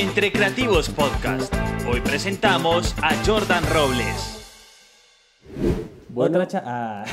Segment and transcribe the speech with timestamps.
[0.00, 1.52] Entre Creativos Podcast.
[1.90, 4.38] Hoy presentamos a Jordan Robles.
[6.14, 7.04] Otra cha- ah.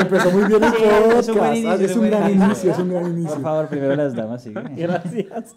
[0.00, 1.18] Empezó muy bien el Sí, podcast.
[1.20, 2.44] es un buen inicio, Ah, es un gran inicio.
[2.46, 3.34] inicio, es un gran inicio.
[3.34, 4.60] Por favor, primero las damas, sigue.
[4.76, 5.56] Gracias.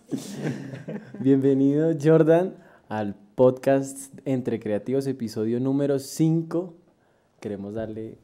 [1.20, 2.56] Bienvenido, Jordan,
[2.90, 6.74] al podcast Entre Creativos, episodio número 5.
[7.40, 8.18] Queremos darle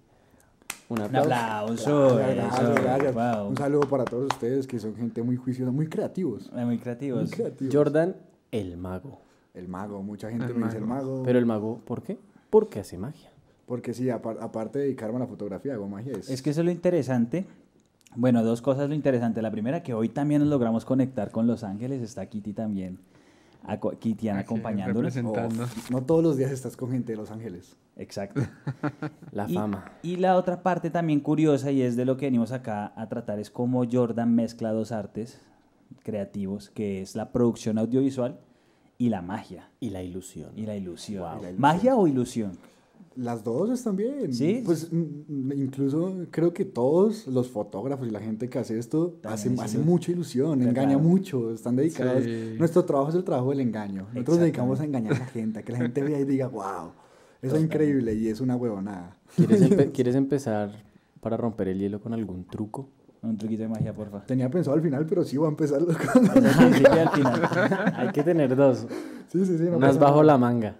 [0.93, 1.31] un Un aplauso.
[1.33, 2.15] aplauso.
[2.17, 3.13] Gracias, eso, gracias.
[3.13, 3.47] wow.
[3.49, 6.49] Un saludo para todos ustedes que son gente muy juiciosa, muy creativos.
[6.55, 7.21] Eh, Muy creativos.
[7.23, 7.73] Muy creativos.
[7.75, 8.15] Jordan,
[8.51, 9.19] el mago.
[9.53, 11.23] El mago, mucha gente El me dice el mago.
[11.23, 12.17] Pero el mago, ¿por qué?
[12.49, 13.29] Porque hace magia.
[13.65, 16.13] Porque sí, apar- aparte de dedicarme a la fotografía, hago magia.
[16.13, 17.45] Es, Es que eso es lo interesante.
[18.15, 19.41] Bueno, dos cosas lo interesante.
[19.41, 22.01] La primera, que hoy también nos logramos conectar con Los Ángeles.
[22.01, 22.99] Está Kitty también.
[23.99, 25.15] Kitian Aquí, acompañándonos.
[25.15, 27.77] Uf, no todos los días estás con gente de Los Ángeles.
[27.95, 28.41] Exacto.
[29.31, 29.85] La Y- fama.
[30.03, 33.39] Y la otra parte también curiosa, y es de lo que venimos acá a tratar,
[33.39, 35.39] es cómo Jordan mezcla dos artes
[36.03, 38.39] creativos, que es la producción audiovisual
[38.97, 40.51] y la magia, Y la ilusión.
[40.55, 41.21] y la ilusión.
[41.23, 41.29] Wow.
[41.39, 41.61] Y la ilusión.
[41.61, 42.51] ¿Magia o ilusión?
[43.15, 44.33] Las dos están bien.
[44.33, 44.63] ¿Sí?
[44.65, 49.59] Pues mm, incluso creo que todos los fotógrafos y la gente que hace esto También
[49.59, 52.23] hace, mucha ilusión, engaña mucho, están dedicados.
[52.23, 52.55] Sí.
[52.57, 54.07] Nuestro trabajo es el trabajo del engaño.
[54.13, 56.47] Nosotros nos dedicamos a engañar a la gente, a que la gente vea y diga,
[56.47, 56.91] wow,
[57.41, 59.17] eso es increíble y es una huevonada.
[59.35, 60.71] ¿Quieres, empe- ¿Quieres empezar
[61.21, 62.89] para romper el hielo con algún truco?
[63.21, 64.25] Un truquito de magia, porfa.
[64.25, 66.29] Tenía pensado al final, pero sí voy a empezar con...
[66.29, 67.09] Al final.
[67.95, 68.85] Hay que tener dos.
[69.31, 69.63] Sí, sí, sí.
[69.65, 70.23] No Unas bajo nada.
[70.25, 70.75] la manga.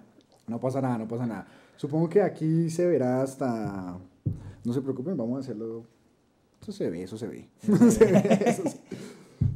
[0.47, 1.47] No pasa nada, no pasa nada.
[1.77, 3.97] Supongo que aquí se verá hasta...
[4.63, 5.85] No se preocupen, vamos a hacerlo...
[6.61, 7.49] Eso se ve, eso se ve.
[7.91, 8.79] Se ve, eso se-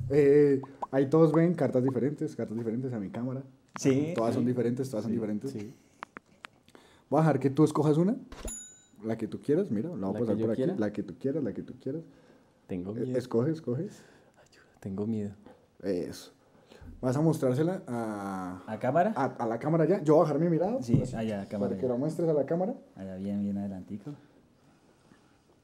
[0.09, 3.43] Eh, ahí todos ven cartas diferentes, cartas diferentes a mi cámara.
[3.79, 4.13] Sí.
[4.15, 5.51] Todas son diferentes, todas son diferentes.
[5.51, 5.73] sí.
[7.09, 8.17] Voy a dejar que tú escojas una.
[9.05, 10.55] La que tú quieras, mira, la voy a ¿La pasar por aquí.
[10.63, 10.75] quiera?
[10.77, 12.03] La que tú quieras, la que tú quieras.
[12.67, 13.17] Tengo Eh, miedo.
[13.17, 13.87] Escoge, escoge.
[14.81, 15.31] Tengo miedo.
[15.83, 16.31] Eso.
[17.01, 19.13] Vas a mostrársela a, ¿A cámara?
[19.15, 20.03] a, a la cámara ya.
[20.03, 20.81] Yo voy a bajar mi mirada.
[20.81, 21.69] Sí, así, allá, cámara.
[21.71, 22.73] Para que la muestres a la cámara.
[22.95, 24.11] Allá, bien, bien adelantico.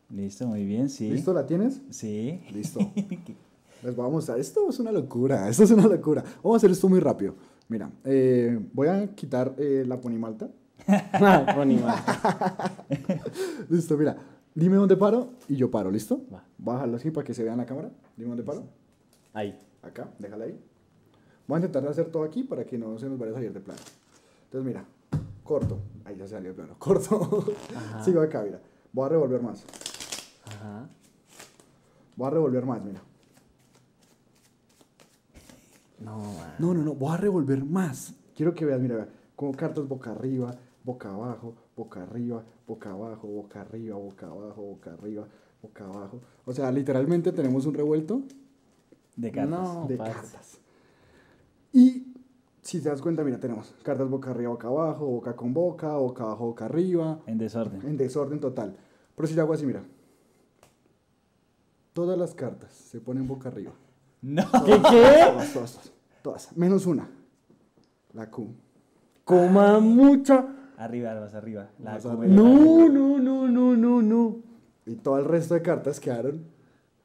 [0.10, 1.10] Listo, muy bien, sí.
[1.10, 1.34] ¿Listo?
[1.34, 1.82] ¿La tienes?
[1.90, 2.42] Sí.
[2.52, 2.80] Listo.
[3.84, 4.40] Les voy a mostrar.
[4.40, 5.50] Esto es una locura.
[5.50, 6.24] Esto es una locura.
[6.44, 7.36] Vamos a hacer esto muy rápido.
[7.68, 10.50] Mira, eh, voy a quitar eh, la ponimalta.
[11.56, 11.96] Bonima.
[13.70, 14.18] Listo, mira.
[14.56, 16.22] Dime dónde paro y yo paro, ¿listo?
[16.32, 16.38] Va.
[16.40, 17.90] A bajarlo así para que se vea en la cámara.
[18.16, 18.64] Dime dónde paro.
[19.34, 19.60] Ahí.
[19.82, 20.60] Acá, déjala ahí.
[21.48, 23.60] Voy a intentar hacer todo aquí para que no se nos vaya a salir de
[23.60, 23.82] plano.
[24.46, 24.86] Entonces, mira,
[25.44, 25.80] corto.
[26.06, 26.76] Ahí ya se salió de plano.
[26.80, 27.46] Corto.
[28.04, 28.60] Sigo acá, mira.
[28.92, 29.66] Voy a revolver más.
[30.46, 30.88] Ajá.
[32.16, 33.02] Voy a revolver más, mira.
[36.00, 36.56] No, man.
[36.60, 36.94] No, no, no.
[36.94, 38.14] Voy a revolver más.
[38.36, 43.28] Quiero que veas, mira, vea, como cartas boca arriba, boca abajo, boca arriba, boca abajo,
[43.28, 45.28] boca arriba, boca abajo, boca arriba,
[45.62, 46.20] boca abajo.
[46.46, 48.22] O sea, literalmente tenemos un revuelto
[49.16, 49.60] De cartas.
[49.60, 49.86] No.
[49.88, 50.60] de cartas.
[51.74, 52.14] Y
[52.62, 56.24] si te das cuenta, mira, tenemos cartas boca arriba, boca abajo, boca con boca, boca
[56.24, 57.82] abajo, boca arriba, En desorden.
[57.86, 58.78] en desorden total.
[59.16, 59.84] Pero si yo hago así, mira.
[61.94, 63.72] Todas las cartas se ponen boca arriba.
[64.24, 64.44] No.
[64.66, 64.80] ¿Qué qué?
[64.80, 65.92] Todas, todas, todas,
[66.22, 66.58] todas.
[66.58, 67.10] Menos una.
[68.14, 68.48] La Q.
[69.26, 70.48] Coma mucha.
[70.78, 71.70] Arriba, más arriba.
[71.80, 72.28] La Más Q, arriba.
[72.28, 74.38] No, no, no, no, no, no.
[74.86, 76.46] Y todo el resto de cartas quedaron.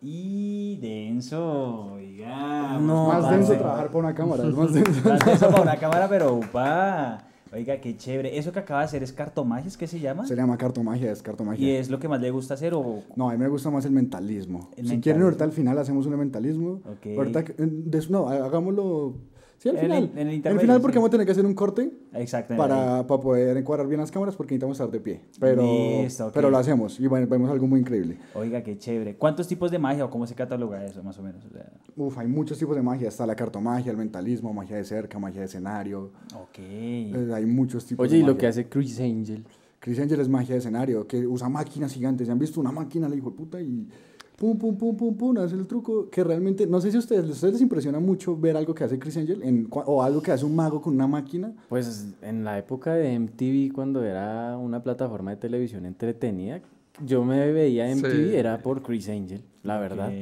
[0.00, 2.78] Y denso, oiga.
[2.78, 3.36] No, más parce.
[3.36, 4.44] denso trabajar para una cámara.
[4.46, 5.08] Es más denso.
[5.08, 7.24] Más denso para una cámara, pero upa.
[7.52, 8.36] Oiga, qué chévere.
[8.38, 9.66] ¿Eso que acaba de hacer es cartomagia?
[9.66, 10.26] ¿Es que se llama?
[10.26, 11.78] Se llama cartomagia, es ¿Y cartomagia.
[11.80, 13.02] es lo que más le gusta hacer o...?
[13.16, 14.68] No, a mí me gusta más el mentalismo.
[14.76, 15.02] El si mentalismo.
[15.02, 16.80] quieren, ahorita al final hacemos un mentalismo.
[16.84, 17.16] Ok.
[17.16, 19.14] Ahorita, des- no, hagámoslo.
[19.58, 20.10] Sí, al En el- final.
[20.14, 20.98] en el al final, porque sí.
[20.98, 22.56] vamos a tener que hacer un corte Exactamente.
[22.68, 25.20] para, para poder encuadrar bien las cámaras, porque necesitamos estar de pie.
[25.40, 25.62] Pero,
[26.02, 28.18] Listo, pero lo hacemos y bueno, vemos algo muy increíble.
[28.34, 29.16] Oiga, qué chévere.
[29.16, 31.44] ¿Cuántos tipos de magia o cómo se cataloga eso, más o menos?
[31.44, 33.08] O sea, Uf, hay muchos tipos de magia.
[33.08, 36.12] Está la cartomagia, el mentalismo, magia de cerca, magia de escenario.
[36.34, 36.58] ok.
[36.58, 38.38] Eh, hay muchos tipos Oye, de y lo magia.
[38.38, 39.44] que hace Chris Angel.
[39.80, 42.26] Chris Angel es magia de escenario, que usa máquinas gigantes.
[42.26, 43.60] ¿Se han visto una máquina, le hijo de puta?
[43.60, 43.88] Y
[44.38, 47.24] pum, pum, pum, pum, pum, hace el truco que realmente, no sé si a ustedes,
[47.28, 50.30] ¿a ustedes les impresiona mucho ver algo que hace Chris Angel en, o algo que
[50.30, 51.52] hace un mago con una máquina.
[51.68, 56.60] Pues en la época de MTV, cuando era una plataforma de televisión entretenida,
[57.04, 58.36] yo me veía MTV, Sí.
[58.36, 60.12] era por Chris Angel, la verdad.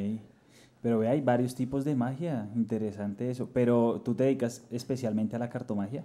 [0.83, 2.49] Pero ve, hay varios tipos de magia.
[2.55, 3.49] Interesante eso.
[3.53, 6.05] Pero tú te dedicas especialmente a la cartomagia.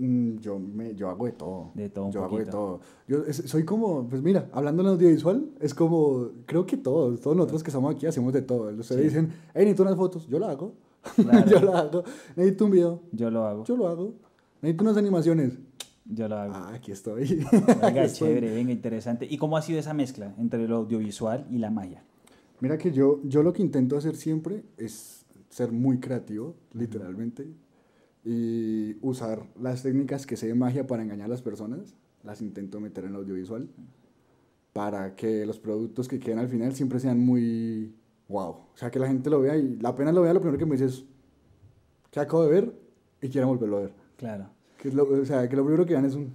[0.00, 1.72] Mm, yo, me, yo hago de todo.
[1.74, 2.56] De todo un Yo hago de poquito.
[2.56, 2.80] todo.
[3.08, 7.36] Yo es- soy como, pues mira, hablando en audiovisual, es como, creo que todos, todos
[7.36, 8.68] nosotros que estamos aquí hacemos de todo.
[8.70, 9.08] Ustedes Sí.
[9.08, 10.72] dicen, hey, necesito unas fotos, yo lo hago.
[11.16, 11.46] Claro.
[11.50, 12.04] yo lo hago.
[12.36, 13.64] Necesito un video, Yo lo hago.
[13.64, 14.14] yo lo hago.
[14.62, 15.58] Necesito unas animaciones.
[16.04, 16.54] Yo lo hago.
[16.54, 17.22] Ah, aquí estoy.
[17.22, 17.48] Oiga,
[17.88, 18.28] Aquí estoy.
[18.28, 19.26] chévere, venga, interesante.
[19.28, 22.02] ¿Y cómo ha sido esa mezcla entre lo audiovisual y la magia?
[22.60, 27.46] Mira que yo, yo lo que intento hacer siempre es ser muy creativo, literalmente,
[28.30, 32.78] y usar las técnicas que sé de magia para engañar a las personas, las intento
[32.78, 33.70] meter en el audiovisual,
[34.74, 37.94] para que los productos que queden al final siempre sean muy
[38.28, 38.50] wow.
[38.50, 40.66] O sea, que la gente lo vea y la pena lo vea, lo primero que
[40.66, 41.06] me dice es,
[42.10, 42.74] ¿qué acabo de ver?
[43.22, 43.92] Y quiero volverlo a ver.
[44.18, 44.50] Claro.
[44.76, 46.34] Que es lo, o sea, que lo primero que vean es un...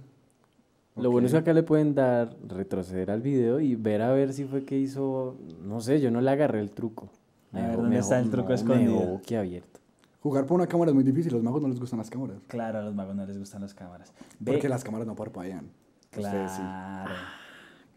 [0.96, 4.32] Lo bueno es que acá le pueden dar, retroceder al video y ver a ver
[4.32, 7.08] si fue que hizo, no sé, yo no le agarré el truco.
[7.52, 8.94] A ver, ¿dónde está el truco no, escondido?
[8.94, 9.83] Me dejó abierto.
[10.24, 12.38] Jugar por una cámara es muy difícil, los magos no les gustan las cámaras.
[12.48, 14.10] Claro, a los magos no les gustan las cámaras.
[14.40, 15.66] Ve- Porque las cámaras no parpadean.
[16.12, 16.20] Sí.
[16.20, 17.10] Claro.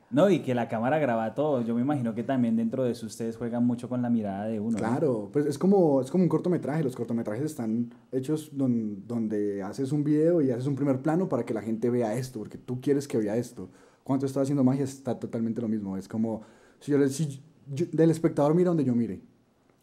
[0.10, 1.62] No, y que la cámara graba todo.
[1.62, 4.60] Yo me imagino que también dentro de eso ustedes juegan mucho con la mirada de
[4.60, 4.72] uno.
[4.72, 4.78] ¿no?
[4.78, 6.84] Claro, pues es como, es como un cortometraje.
[6.84, 11.46] Los cortometrajes están hechos don- donde haces un video y haces un primer plano para
[11.46, 13.70] que la gente vea esto, porque tú quieres que vea esto.
[14.04, 15.96] Cuando estás haciendo magia está totalmente lo mismo.
[15.96, 16.42] Es como,
[16.82, 17.42] si yo, le- si
[17.74, 19.22] yo- del espectador mira donde yo mire.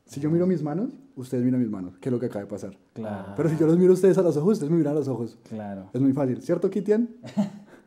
[0.04, 2.50] Si yo miro mis manos, ustedes miran mis manos, que es lo que acaba de
[2.50, 2.76] pasar.
[2.92, 4.98] Claro, Pero si yo los miro a ustedes a los ojos, ustedes me miran a
[4.98, 5.38] los ojos.
[5.48, 5.90] claro.
[5.92, 7.08] Es muy fácil, ¿cierto, Kitian?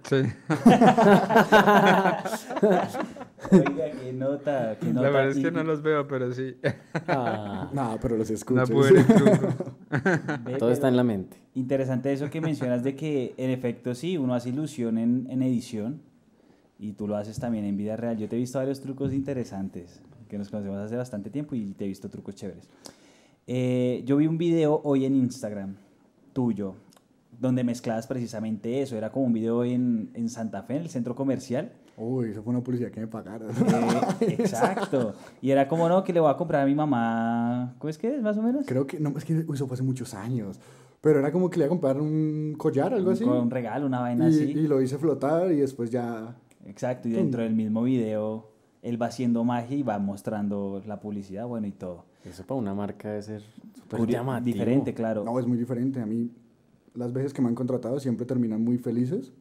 [0.04, 0.16] Sí.
[3.52, 5.10] Oiga, qué nota, qué La nota.
[5.10, 6.56] verdad es que no los veo, pero sí.
[7.08, 8.64] Ah, No, pero los escucho.
[8.66, 11.38] No todo está en la mente.
[11.56, 16.02] Interesante eso que mencionas de que en efecto sí, uno hace ilusión en, en edición
[16.80, 18.18] y tú lo haces también en vida real.
[18.18, 21.86] Yo te he visto varios trucos interesantes que nos conocemos hace bastante tiempo y te
[21.86, 22.70] he visto trucos chéveres.
[23.48, 25.78] Eh, yo vi un video hoy en Instagram
[26.34, 26.76] tuyo
[27.40, 28.98] donde mezclabas precisamente eso.
[28.98, 31.72] Era como un video en, en Santa Fe, en el centro comercial.
[31.96, 33.50] Uy, eso fue una publicidad que me pagaron.
[34.20, 35.14] Eh, exacto.
[35.42, 37.76] Y era como, no, que le voy a comprar a mi mamá.
[37.80, 38.66] ¿Cómo es que es, más o menos?
[38.66, 40.60] Creo que, no, es que eso fue hace muchos años.
[41.02, 43.24] Pero era como que le iba a comprar un collar, algo así.
[43.24, 44.44] Un, regalo, una vaina y, así.
[44.44, 46.36] y lo hice flotar y después ya...
[46.66, 51.48] Exacto, y dentro del mismo video él va haciendo magia y va mostrando la publicidad,
[51.48, 52.06] bueno, y todo.
[52.24, 53.42] Eso para una marca debe ser
[53.74, 54.54] súper llamativo.
[54.54, 55.24] diferente, claro.
[55.24, 56.02] No, es muy diferente.
[56.02, 56.30] A mí,
[56.94, 59.32] las veces que me han contratado siempre terminan muy felices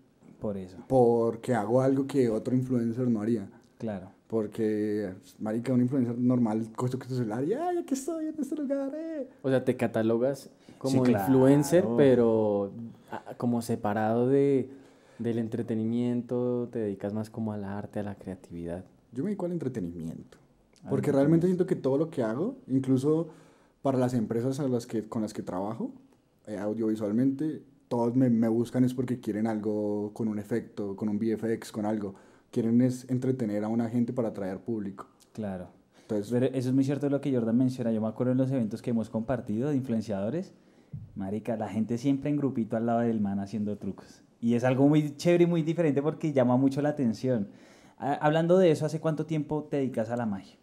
[0.41, 3.49] Por eso, porque hago algo que otro influencer no haría.
[3.79, 4.11] claro.
[4.29, 8.93] Porque, marica, un influencer normal coge tu celular y, ay, aquí estoy en este lugar,
[8.97, 9.29] eh.
[9.41, 11.97] O sea, te catalogas como Sí, influencer, claro.
[11.97, 12.73] pero
[13.13, 14.69] ah, como separado de,
[15.21, 18.85] del entretenimiento, te dedicas más como al arte, a la creatividad.
[19.13, 20.39] Yo me dedico al entretenimiento.
[20.89, 23.29] Porque realmente siento que todo lo que hago, incluso
[23.83, 25.93] para las empresas a las que, con las que trabajo,
[26.47, 31.19] eh, audiovisualmente, todos me, me buscan es porque quieren algo con un efecto, con un
[31.19, 32.15] VFX, con algo.
[32.51, 35.07] Quieren es entretener a una gente para atraer público.
[35.33, 35.69] Claro.
[36.03, 37.91] Entonces, Pero eso es muy cierto lo que Jordan menciona.
[37.91, 40.53] Yo me acuerdo en los eventos que hemos compartido de influenciadores.
[41.17, 44.23] Marica, la gente siempre en grupito al lado del man haciendo trucos.
[44.41, 47.49] Y es algo muy chévere y muy diferente porque llama mucho la atención.
[47.99, 50.57] Ah, Hablando de eso, ¿hace cuánto tiempo te dedicas a la magia?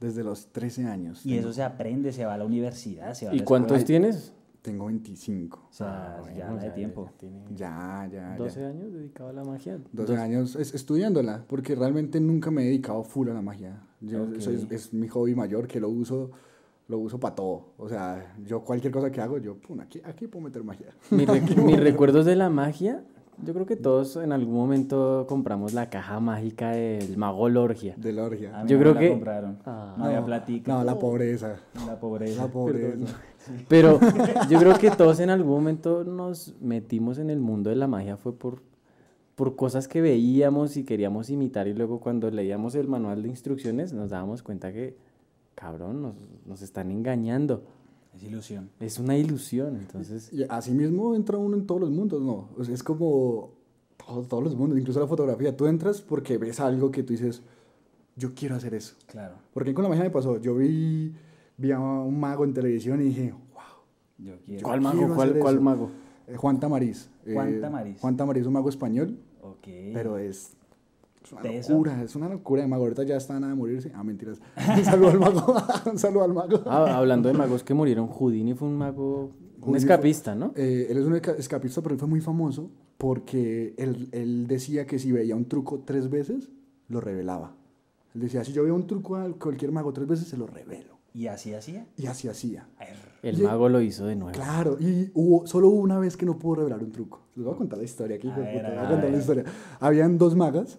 [0.00, 1.24] desde los 13 años.
[1.24, 3.44] Y tengo, eso se aprende, se va a la universidad, se va a ¿Y la
[3.46, 3.86] cuántos escuela.
[3.86, 4.34] tienes?
[4.60, 5.66] Tengo 25.
[5.70, 7.10] O sea, Ah, bueno, ya la de tiempo.
[7.16, 8.66] tiene Ya, ya, 12 ya.
[8.68, 9.78] años dedicado a la magia.
[9.92, 13.80] 12 Dos- años es- estudiándola, porque realmente nunca me he dedicado full a la magia.
[14.02, 14.34] Yo, Ok.
[14.36, 16.30] eso es, es mi hobby mayor que lo uso
[16.86, 17.68] lo uso para todo.
[17.78, 20.88] O sea, yo cualquier cosa que hago, yo, pum, aquí, aquí puedo meter magia.
[21.10, 23.02] Mi rec- mis recuerdos de la magia,
[23.42, 27.94] yo creo que todos en algún momento compramos la caja mágica del mago Lorgia.
[27.96, 28.62] De la A orgia.
[28.62, 29.58] mí Yo no creo me la que- compraron.
[29.66, 29.94] Ah.
[29.98, 30.72] no, había platica.
[30.72, 31.56] No, la pobreza.
[31.86, 32.42] La pobreza.
[32.42, 33.16] La pobreza.
[33.68, 34.00] Pero
[34.48, 38.16] yo creo que todos en algún momento nos metimos en el mundo de la magia
[38.16, 38.62] fue por,
[39.34, 43.92] por cosas que veíamos y queríamos imitar y luego cuando leíamos el manual de instrucciones
[43.92, 44.96] nos dábamos cuenta que,
[45.54, 46.14] cabrón, nos,
[46.46, 47.64] nos están engañando.
[48.14, 48.70] Es ilusión.
[48.80, 50.32] Es una ilusión, entonces...
[50.32, 52.48] Y así mismo entra uno en todos los mundos, ¿no?
[52.56, 53.50] O sea, es como
[54.06, 55.56] todos, todos los mundos, incluso la fotografía.
[55.56, 57.42] Tú entras porque ves algo que tú dices,
[58.16, 58.94] yo quiero hacer eso.
[59.06, 59.34] Claro.
[59.52, 61.12] Porque con la magia me pasó, yo vi,
[61.56, 63.62] vi a un mago en televisión y dije, wow.
[64.18, 64.62] Yo quiero.
[64.62, 65.14] ¿Cuál quiero mago?
[65.14, 65.90] ¿Cuál, cuál mago?
[66.28, 67.08] Eh, Juan Tamariz.
[67.30, 68.00] Juan Eh, Tamariz.
[68.00, 69.66] Juan Tamariz es un mago español, Ok.
[69.92, 70.56] pero es,
[71.24, 71.72] es una ¿Teso?
[71.72, 72.82] locura, es una locura de mago.
[72.84, 73.90] Ahorita ya está nada de morirse.
[73.94, 74.40] Ah, mentiras.
[74.78, 75.54] Un saludo al mago.
[75.90, 76.60] un saludo al mago.
[76.66, 80.52] Ah, hablando de magos que murieron, Houdini fue un mago, un Houdini escapista, ¿no?
[80.56, 84.86] Eh, él es un esca- escapista, pero él fue muy famoso porque él, él decía
[84.86, 86.50] que si veía un truco tres veces,
[86.88, 87.56] lo revelaba.
[88.14, 90.94] Él decía, si yo veo un truco a cualquier mago tres veces, se lo revelo.
[91.14, 91.86] ¿Y así hacía?
[91.96, 92.66] Y así hacía.
[93.22, 94.32] El Y- mago lo hizo de nuevo.
[94.32, 97.20] Claro, y hubo, solo hubo una vez que no pudo revelar un truco.
[97.36, 98.28] Les voy a contar la historia aquí.
[98.28, 99.44] A ver, a voy a contar a la historia.
[99.80, 100.78] Habían dos magas.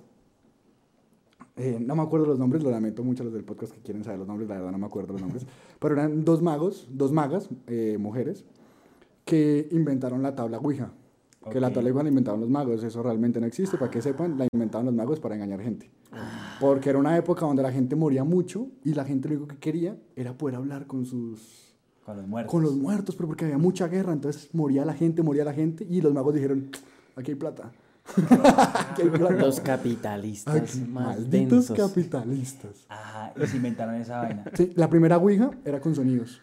[1.57, 4.19] Eh, no me acuerdo los nombres, lo lamento mucho los del podcast que quieren saber
[4.19, 5.45] los nombres, la verdad no me acuerdo los nombres.
[5.79, 8.45] Pero eran dos magos, dos magas, eh, mujeres,
[9.23, 10.91] que inventaron la tabla Ouija.
[11.51, 14.37] Que la tabla Ouija la inventaron los magos, eso realmente no existe, para que sepan,
[14.37, 15.91] la inventaron los magos para engañar gente.
[16.59, 19.57] Porque era una época donde la gente moría mucho y la gente lo único que
[19.57, 22.51] quería era poder hablar con sus Con los muertos.
[22.51, 25.85] con los muertos, pero porque había mucha guerra, entonces moría la gente, moría la gente,
[25.89, 26.69] y los magos dijeron,
[27.15, 27.71] aquí hay plata.
[29.39, 31.77] Los capitalistas Aquí, más malditos densos.
[31.89, 32.85] capitalistas.
[32.89, 34.43] Ajá, y se inventaron esa vaina.
[34.53, 36.41] Sí, la primera Ouija era con sonidos.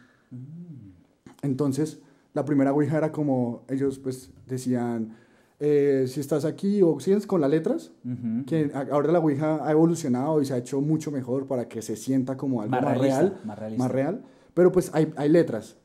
[1.43, 2.01] Entonces,
[2.35, 5.17] la primera Ouija era como, ellos pues decían,
[5.61, 8.45] eh, si estás aquí o si es con las letras, Ujú.
[8.47, 11.83] que a- ahora la Ouija ha evolucionado y se ha hecho mucho mejor para que
[11.83, 13.89] se sienta como algo Más más, realista, real, más realista.
[13.89, 14.23] real,
[14.55, 15.77] pero pues hay, hay letras.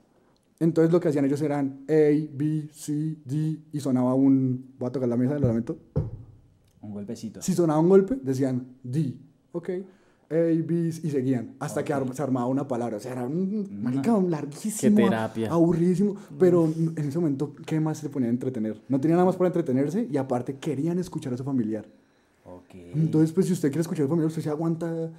[0.59, 1.93] Entonces lo que hacían ellos eran A,
[2.33, 5.77] B, C, D y sonaba un, voy a tocar la mesa, lo lamento,
[6.81, 7.41] Un golpecito.
[7.41, 9.15] si sonaba un golpe, decían D,
[9.51, 9.69] ok,
[10.29, 12.97] A, B, y seguían, hasta que se armaba una palabra.
[12.97, 15.51] O sea, era un marica larguísimo, Qué terapia.
[15.51, 18.81] aburridísimo, pero en ese momento, ¿qué más se ponían a entretener?
[18.89, 21.85] No tenían nada más para entretenerse y aparte querían escuchar a su familiar.
[22.45, 22.73] Ok.
[22.95, 25.11] Entonces, pues si usted quiere escuchar a su familiar, usted se aguanta,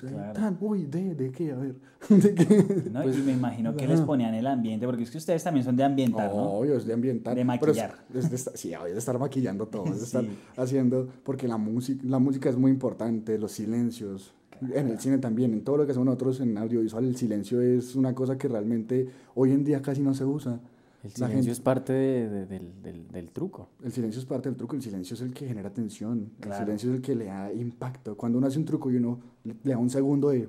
[0.00, 0.32] Claro.
[0.32, 1.52] tan, uy, ¿de, de qué?
[1.52, 1.74] A ver,
[2.08, 2.90] ¿de qué?
[2.92, 3.02] ¿no?
[3.12, 5.84] y me imagino que les ponían el ambiente, porque es que ustedes también son de
[5.84, 6.52] ambientar, ¿no?
[6.52, 7.34] Obvio, es de ambientar.
[7.34, 7.94] De pero es- maquillar.
[8.14, 10.30] es de estar- sí, obvio, de estar maquillando todo, es de estar Sí.
[10.56, 14.32] haciendo, porque la música, la música es muy importante, los silencios.
[14.74, 17.96] En el cine también, en todo lo que hacemos nosotros en audiovisual, el silencio es
[17.96, 20.60] una cosa que realmente hoy en día casi no se usa.
[21.02, 23.68] El silencio gente- es parte de- de- del, del- del truco.
[23.82, 26.58] El silencio es parte del truco, el silencio es el que genera tensión, Claro.
[26.58, 28.16] el silencio es el que le da impacto.
[28.16, 30.48] Cuando uno hace un truco y uno le le da un segundo de...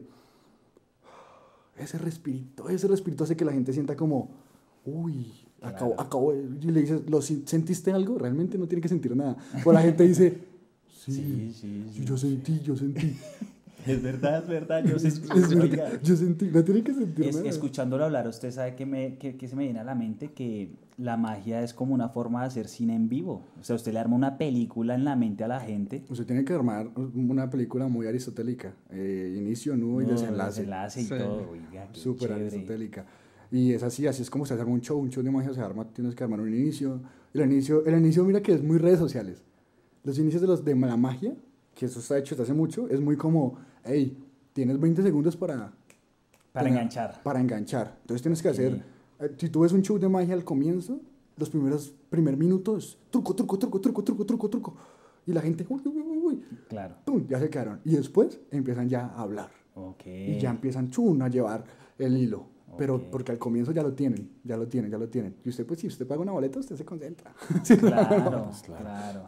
[1.77, 4.29] Ese respirito, ese respirito hace que la gente sienta como,
[4.85, 5.25] uy,
[5.61, 6.01] acabo, Claro.
[6.07, 6.43] acabo de...
[6.61, 8.17] Y le dices, ¿lo sentiste algo?
[8.17, 9.37] Realmente no tiene que sentir nada.
[9.53, 10.37] Pero la gente dice,
[10.89, 13.15] Sí, sí, sí, sí, yo sentí, yo sentí.
[13.87, 14.83] Es verdad, es verdad.
[14.85, 17.49] Yo Es oiga, verdad, yo sentí, no tiene que sentir es- nada.
[17.49, 20.71] escuchándolo hablar, usted sabe que, me, que, que se me viene a la mente que
[20.97, 23.41] la magia es como una forma de hacer cine en vivo.
[23.59, 26.03] O sea, usted le arma una película en la mente a la gente.
[26.09, 28.73] Usted tiene que armar una película muy aristotélica.
[28.91, 30.59] eh, inicio, nudo y No, desenlace.
[30.61, 31.09] desenlace y Sí.
[31.17, 31.49] todo.
[31.51, 32.45] Oiga, Súper chévere.
[32.47, 33.05] aristotélica.
[33.49, 35.59] Y es así, así es como se hace un show, un show de magia se
[35.61, 37.01] arma, tienes que armar un inicio.
[37.33, 39.41] El inicio, el inicio mira que es muy redes sociales.
[40.03, 41.33] Los inicios de, los, de la magia,
[41.75, 44.17] que eso está hecho desde hace mucho, es muy como, hey,
[44.53, 45.71] tienes 20 segundos para...
[46.51, 47.23] Para tener- enganchar.
[47.23, 47.97] Para enganchar.
[48.01, 48.83] Entonces tienes que hacer,
[49.19, 50.99] eh, si tú ves un show de magia al comienzo,
[51.37, 54.75] los primeros primer minutos, truco, truco, truco, truco, truco, truco, truco.
[55.25, 56.95] Y la gente, uy, uy, uy, uy, Claro.
[57.05, 57.79] pum, ya se quedaron.
[57.85, 59.49] Y después empiezan ya a hablar.
[59.75, 60.05] Ok.
[60.07, 61.63] Y ya empiezan chun a llevar
[61.97, 62.45] el hilo.
[62.77, 63.03] Pero Ok.
[63.11, 65.35] porque al comienzo ya lo tienen, ya lo tienen, ya lo tienen.
[65.45, 67.33] Y usted, pues, si usted paga una boleta, usted se concentra.
[67.79, 69.23] Claro, Pues, claro.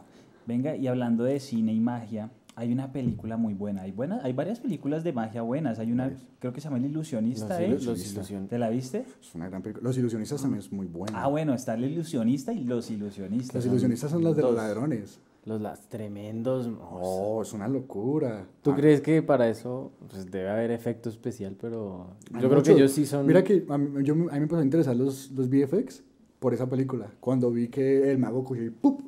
[0.46, 3.82] Venga, y hablando de cine y magia, hay una película muy buena.
[3.82, 5.78] Hay, buena, hay varias películas de magia buenas.
[5.78, 7.86] Hay una, creo que se llama El Ilusionista, Los, ¿eh?
[7.86, 9.04] los ¿Te la viste?
[9.20, 9.82] Es una gran película.
[9.88, 11.22] Los ilusionistas también es muy buena.
[11.22, 13.56] Ah, bueno, está El Ilusionista y Los Ilusionistas.
[13.56, 15.20] Los ilusionistas son las de los ladrones.
[15.46, 16.70] Los las tremendos.
[16.90, 18.46] Oh, es una locura.
[18.62, 21.54] ¿Tú Ah, crees que para eso pues, debe haber efecto especial?
[21.60, 23.26] Pero hay yo creo que ellos sí son...
[23.26, 26.02] Mira que a mí, yo, me- a mí me empezó a interesar los, los VFX
[26.38, 27.10] por esa película.
[27.20, 29.02] Cuando vi que el mago cogió y ¡pup!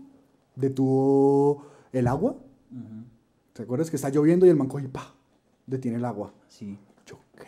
[0.56, 1.62] detuvo
[1.92, 2.32] el agua.
[2.70, 3.04] Ujú,
[3.56, 5.14] ¿Te acuerdas que está lloviendo y el man coge y ¡pa!
[5.66, 6.32] detiene el agua?
[6.48, 6.78] Sí.
[7.06, 7.46] Yo, ¿qué?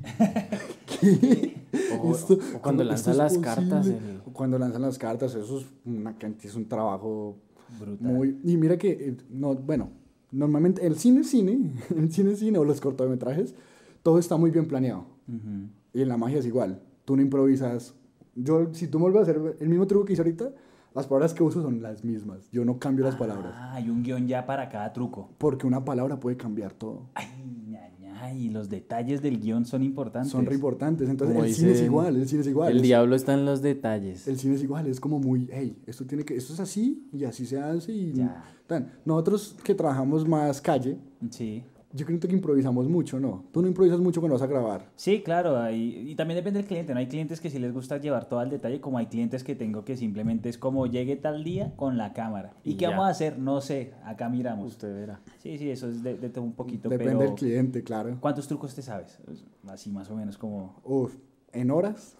[2.02, 4.10] O- Esto- o cuando ¿cómo lanza esto es las cartas, posible?
[4.10, 7.36] el- O Cuando lanzan las cartas, eso es, una, es un trabajo
[7.80, 8.12] Brutal.
[8.12, 8.38] muy...
[8.44, 9.90] Y mira que, eh, no, bueno,
[10.30, 13.54] normalmente el cine cine, el cine cine o los cortometrajes,
[14.02, 15.06] todo está muy bien planeado.
[15.28, 15.68] Ujú.
[15.92, 16.80] Y en la magia es igual.
[17.04, 17.94] Tú no improvisas.
[18.36, 20.52] Yo, si tú me vuelves a hacer el mismo truco que hice ahorita,
[20.94, 22.48] las palabras que uso son las mismas.
[22.50, 23.52] Yo no cambio las palabras.
[23.56, 25.30] Ah, hay un guion ya para cada truco.
[25.38, 27.10] Porque una palabra puede cambiar todo.
[27.14, 27.26] Ay,
[27.68, 30.30] ña, ña, y los detalles del guion son importantes.
[30.32, 31.08] Son re importantes.
[31.08, 32.16] Entonces, Como el cine es igual.
[32.16, 32.70] El cine es igual.
[32.72, 34.26] El es- diablo está en los detalles.
[34.28, 37.24] El cine es igual, es como muy, hey, esto tiene que, esto es así y
[37.24, 38.42] así se hace y Ya.
[38.66, 38.92] tan.
[39.04, 40.98] Nosotros que trabajamos más calle,
[41.30, 41.62] Sí.
[41.92, 43.44] Yo creo que improvisamos mucho, ¿no?
[43.52, 44.86] Tú no improvisas mucho cuando vas a grabar.
[44.94, 47.00] Sí, claro, hay- y también depende del cliente, ¿no?
[47.00, 49.84] Hay clientes que sí les gusta llevar todo al detalle, como hay clientes que tengo
[49.84, 52.52] que simplemente es como llegue tal día con la cámara.
[52.64, 52.90] ¿Y Y qué ya.
[52.90, 53.38] vamos a hacer?
[53.38, 54.68] No sé, acá miramos.
[54.72, 55.20] Usted verá.
[55.38, 58.16] Sí, sí, eso es de, de todo un poquito, Depende pero del cliente, claro.
[58.20, 59.18] ¿cuántos trucos te sabes?
[59.66, 60.80] Así más o menos como...
[60.84, 61.14] Uf,
[61.52, 62.14] en horas.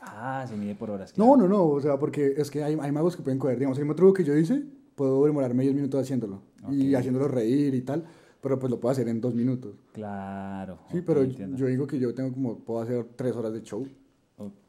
[0.00, 1.16] Ah, se mide por horas.
[1.16, 1.48] No, claro.
[1.48, 3.84] no, no, o sea, porque es que hay, hay magos que pueden coger, digamos, el
[3.84, 4.64] mismo truco que yo hice,
[4.96, 8.04] puedo demorarme 10 minutos haciéndolo y haciéndolo reír y tal,
[8.42, 9.74] pero pues lo puedo hacer en dos minutos.
[9.92, 10.80] Claro.
[10.90, 11.56] Sí, pero entiendo.
[11.56, 13.86] yo digo que yo tengo como, puedo hacer tres horas de show,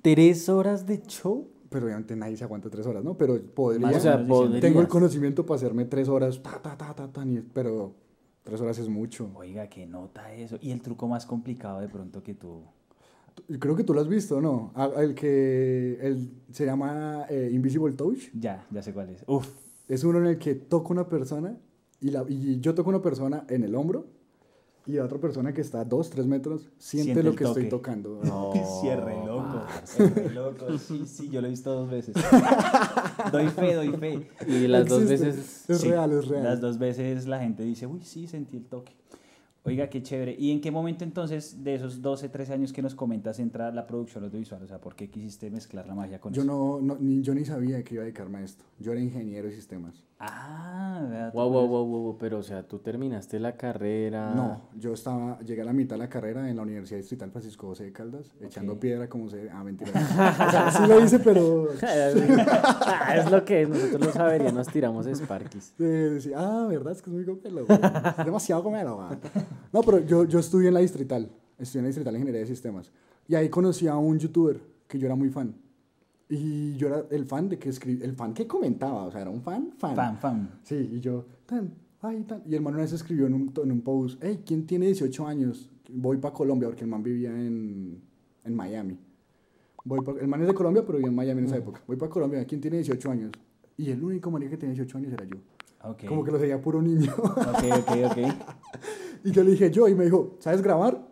[0.01, 1.49] ¿Tres horas de show?
[1.69, 3.17] pero obviamente nadie se aguanta tres horas, ¿no?
[3.17, 4.61] Pero podría, Más O sea, podrías.
[4.61, 7.95] tengo el conocimiento para hacerme tres horas, ta, ta, ta, ta, ta, ni- pero
[8.43, 9.31] tres horas es mucho.
[9.33, 10.57] Oiga, qué nota eso.
[10.61, 12.61] ¿Y el truco más complicado de pronto que tú?
[13.59, 14.71] Creo que tú lo has visto, ¿no?
[14.75, 18.29] Ah, El que el, se llama eh, Invisible Touch.
[18.39, 19.23] Ya, ya sé cuál es.
[19.25, 19.49] Uf.
[19.87, 21.57] Es uno en el que toco una persona
[22.03, 24.05] y, la, y yo toco una persona en el hombro
[24.85, 27.63] y la otra persona que está a 2, 3 metros siente, Siente lo que estoy
[27.63, 27.69] toque.
[27.69, 28.19] tocando.
[28.81, 29.61] Sí, es re loco.
[29.81, 30.77] Es re loco.
[30.77, 32.13] Sí, sí, yo lo he visto dos veces.
[33.31, 34.27] doy fe, doy fe.
[34.47, 35.25] Y las dos Existe.
[35.27, 35.69] veces...
[35.69, 36.43] Es Sí, real, es real.
[36.43, 38.93] Las dos veces la gente dice, uy, sí, sentí el toque.
[39.65, 40.35] Oiga, qué chévere.
[40.37, 43.87] ¿Y en qué momento entonces, de esos 12, 13 años que nos comentas, entra la
[43.87, 44.61] producción audiovisual?
[44.61, 46.51] O sea, ¿por qué quisiste mezclar la magia con Yo eso?
[46.51, 48.65] no, no- ni, yo ni sabía que iba a dedicarme a esto.
[48.79, 50.03] Yo era ingeniero de sistemas.
[50.25, 54.33] Ah, vea Wow, wow, wow, wow, pero o sea, tú terminaste la carrera...
[54.33, 57.67] No, yo estaba, llegué a la mitad de la carrera en la Universidad Distrital Francisco
[57.67, 59.49] José de Caldas, echando piedra como se...
[59.49, 59.91] Ah, mentira.
[60.47, 61.69] o sea, sí lo hice, pero...
[61.81, 65.73] Ah, es lo que es, nosotros los saberianos tiramos Sparkies.
[65.77, 67.65] Decía, ah, verdad, es que es muy gomelo.
[67.65, 67.79] güey.
[68.17, 68.95] Es demasiado gomelo.
[68.95, 69.19] güey".
[69.71, 71.29] No, pero yo, yo estudié en la Distrital.
[71.57, 72.91] Estudié en la Distrital de Ingeniería de Sistemas.
[73.27, 75.55] Y ahí conocí a un youtuber que yo era muy fan.
[76.29, 79.29] Y yo era el fan de que escribía, el fan que comentaba, o sea, era
[79.29, 79.95] un fan, fan.
[79.95, 80.49] Fan, fan.
[80.63, 82.41] Sí, y yo, tan, ay, tan.
[82.47, 85.27] Y el man una vez escribió en un, en un post, hey, ¿quién tiene 18
[85.27, 85.69] años?
[85.89, 88.01] Voy para Colombia, porque el man vivía en,
[88.43, 88.97] en Miami.
[89.85, 91.81] Voy pa- el man es de Colombia, pero vivía en Miami en esa época.
[91.85, 93.31] Voy para Colombia, ¿quién tiene 18 años?
[93.77, 95.37] Y el único man que tenía 18 años era yo.
[95.83, 96.05] Ok.
[96.07, 97.13] Como que lo seguía puro niño.
[97.17, 98.17] Ok, ok, ok.
[99.25, 101.05] y yo le dije, yo, y me dijo, ¿sabes grabar?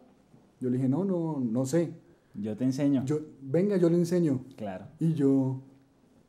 [0.62, 1.92] Yo le dije, no, no, no sé.
[2.34, 3.04] Yo te enseño.
[3.06, 4.42] Yo, venga, yo le enseño.
[4.56, 4.86] Claro.
[5.00, 5.62] Y yo,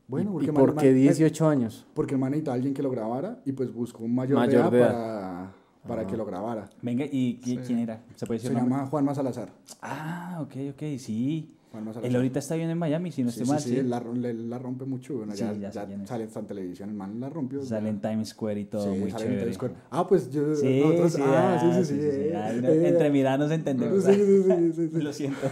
[0.09, 1.87] bueno, ¿Y porque el por qué man- 18 años?
[1.95, 4.79] Porque el man necesitaba alguien que lo grabara y pues buscó un mayor, Mayor de
[4.79, 5.53] edad para,
[5.89, 6.69] para que lo grabara.
[6.83, 8.03] Venga, ¿y qui- quién era?
[8.17, 8.77] ¿Se puede Se decir nombre?
[8.79, 9.53] llama Juanma Salazar.
[9.81, 11.55] Ah, ok, ok, sí.
[11.73, 12.05] Salazar.
[12.05, 13.83] Él ahorita está viviendo en Miami, si no sí, estoy sí, mal, sí, sí.
[14.21, 15.15] la, la rompe mucho.
[15.17, 16.09] Bueno, Sí, ya, ya ya es.
[16.09, 17.63] sale en televisión, el man la rompió.
[17.63, 19.41] Sale en Times Square y todo, muy sale en chévere.
[19.41, 19.75] Times Square.
[19.91, 20.55] Ah, pues yo.
[20.55, 21.99] Sí, nosotros- sí, ah, ah, sí, sí, sí.
[22.03, 24.05] eh, Ah, eh, entre miranos entendemos.
[24.05, 25.01] Sí, sí, sí, sí, sí.
[25.03, 25.39] Lo siento.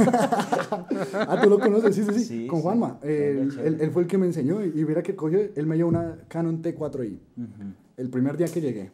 [1.14, 2.46] Ah, tú lo conoces, sí, sí, sí.
[2.46, 2.60] Con.
[2.60, 2.98] Juanma.
[3.02, 5.76] Él, él- él fue el que me enseñó y, y mira que cogió, él me
[5.76, 7.18] dio una Canon T4i.
[7.36, 7.48] Ujú.
[7.96, 8.90] El primer día que llegué,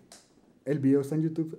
[0.64, 1.58] el video está en YouTube.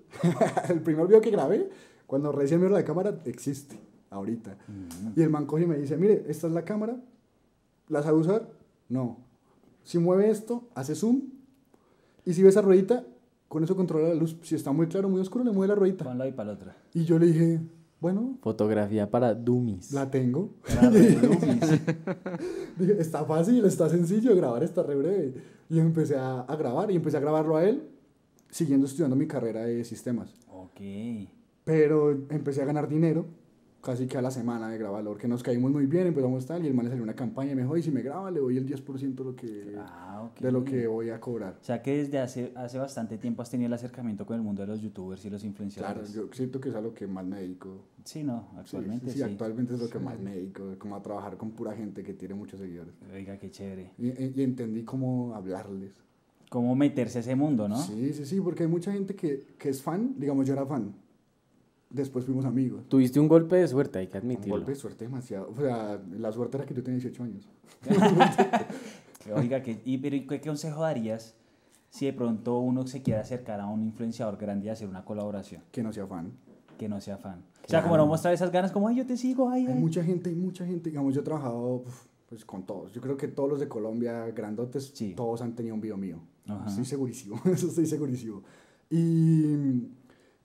[0.70, 1.70] el primer video que grabé,
[2.06, 3.76] cuando recién miro la cámara, existe
[4.10, 4.58] ahorita.
[5.16, 6.98] Y el man coge y me dice, mire, esta es la cámara,
[7.90, 8.50] ¿la sabe usar?
[8.90, 9.18] No.
[9.84, 11.22] Si mueve esto, hace zoom.
[12.26, 13.06] Y si ve esa ruedita,
[13.48, 14.38] con eso controla la luz.
[14.44, 16.04] Si está muy claro, muy oscuro, le mueve la ruedita.
[16.06, 16.78] Ponlo ahí para la otra.
[16.94, 17.62] Y yo le dije,
[18.02, 19.92] bueno, Fotografía para dummies.
[19.94, 20.50] la tengo.
[20.68, 20.90] Para.
[22.78, 25.34] Dije, está fácil, está sencillo, grabar está re breve.
[25.70, 27.84] Y empecé a, a grabar y empecé a grabarlo a él,
[28.50, 30.30] siguiendo estudiando mi carrera de sistemas.
[30.52, 30.80] ok.
[31.64, 33.26] Pero empecé a ganar dinero
[33.82, 36.68] casi que a la semana de grabarlo, porque nos caímos muy bien, empezamos tal, y
[36.68, 38.58] el man le salió una campaña y me dijo, y si me graba, le doy
[38.58, 40.40] el 10% de lo que, Ah, ok.
[40.42, 41.58] de lo que voy a cobrar.
[41.62, 44.62] O sea que desde hace, hace bastante tiempo has tenido el acercamiento con el mundo
[44.64, 46.14] de los youtubers y los Claro, influenciadores.
[46.14, 47.86] yo siento que es a lo que más me dedico.
[48.04, 49.24] Sí, no, Sí, actualmente sí, sí.
[49.24, 52.34] actualmente es lo que más me dedico, como a trabajar con pura gente que tiene
[52.36, 52.94] muchos seguidores.
[53.14, 53.92] Oiga, qué chévere.
[53.98, 55.92] Y, y- y entendí cómo hablarles.
[56.50, 57.76] Cómo meterse a ese mundo, ¿no?
[57.76, 60.94] Sí, sí, sí, porque hay mucha gente que, que es fan, digamos, yo era fan.
[61.90, 62.84] Después fuimos amigos.
[62.90, 64.56] Tuviste un golpe de suerte, hay que Un admitirlo.
[64.56, 65.50] golpe de suerte demasiado.
[65.50, 67.50] O sea, la suerte era que yo tenía 18 años.
[69.36, 71.36] Oiga, ¿qué, y, pero, ¿y ¿qué consejo darías
[71.90, 75.64] si de pronto uno se quiere acercar a un influenciador grande y hacer una colaboración?
[75.72, 76.32] Que no sea fan.
[76.78, 77.44] Que no sea fan.
[77.66, 79.80] O sea, como no mostrar esas ganas, como, ay, yo te sigo, ay, Hay ay.
[79.80, 80.90] mucha gente, hay mucha gente.
[80.90, 81.84] Digamos, yo he trabajado
[82.30, 82.94] pues, con todos.
[82.94, 85.14] Yo creo que todos los de Colombia, grandotes, Sí.
[85.16, 86.20] todos han tenido un video mío.
[86.48, 86.66] Ajá.
[86.70, 87.42] Estoy segurísimo.
[87.46, 88.44] Eso estoy segurísimo.
[88.90, 89.88] Y,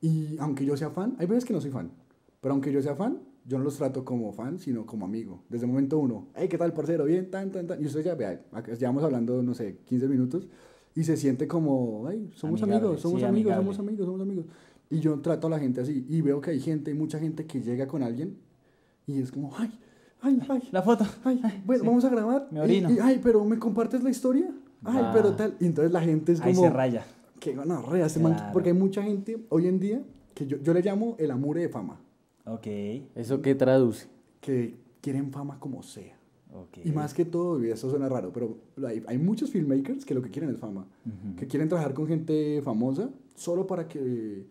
[0.02, 1.90] y aunque yo sea fan, hay veces que no soy fan.
[2.42, 5.42] Pero aunque yo sea fan, yo no los trato como fan, sino como amigo.
[5.48, 7.04] Desde el momento uno, hey, ¿qué tal, parcero?
[7.06, 7.80] Bien, tan, tan, tan.
[7.82, 8.40] Y usted ya, vea,
[8.78, 10.46] llevamos hablando, no sé, 15 minutos.
[10.94, 13.64] Y se siente como, hey, somos Amigable, amigos, somos sí, amigos, amigable.
[13.74, 14.44] somos amigos, somos amigos.
[14.90, 16.04] Y yo trato a la gente así.
[16.08, 18.36] Y veo que hay gente, mucha gente que llega con alguien
[19.06, 19.72] y es como, ay,
[20.20, 20.68] ay, ay.
[20.70, 21.06] La foto.
[21.24, 22.48] Ay, bueno, vamos a grabar.
[22.50, 22.90] me orino.
[22.90, 24.50] Y, y, ay, pero ¿me compartes la historia?
[24.84, 25.10] Ay, Ah.
[25.14, 25.54] pero tal.
[25.60, 27.06] Y entonces la gente es Ahí como, se raya.
[27.42, 28.52] Que gonorrea ese man, Claro.
[28.52, 30.00] porque hay mucha gente hoy en día
[30.34, 32.00] que yo, yo le llamo el amure de fama,
[32.46, 32.66] Ok.
[33.16, 34.06] ¿Eso qué traduce?
[34.40, 36.16] que quieren fama como sea.
[36.54, 36.78] Ok.
[36.84, 40.22] Y más que todo, y eso suena raro, pero hay, hay muchos filmmakers que lo
[40.22, 40.86] que quieren es fama,
[41.36, 44.44] que quieren trabajar con gente famosa solo para que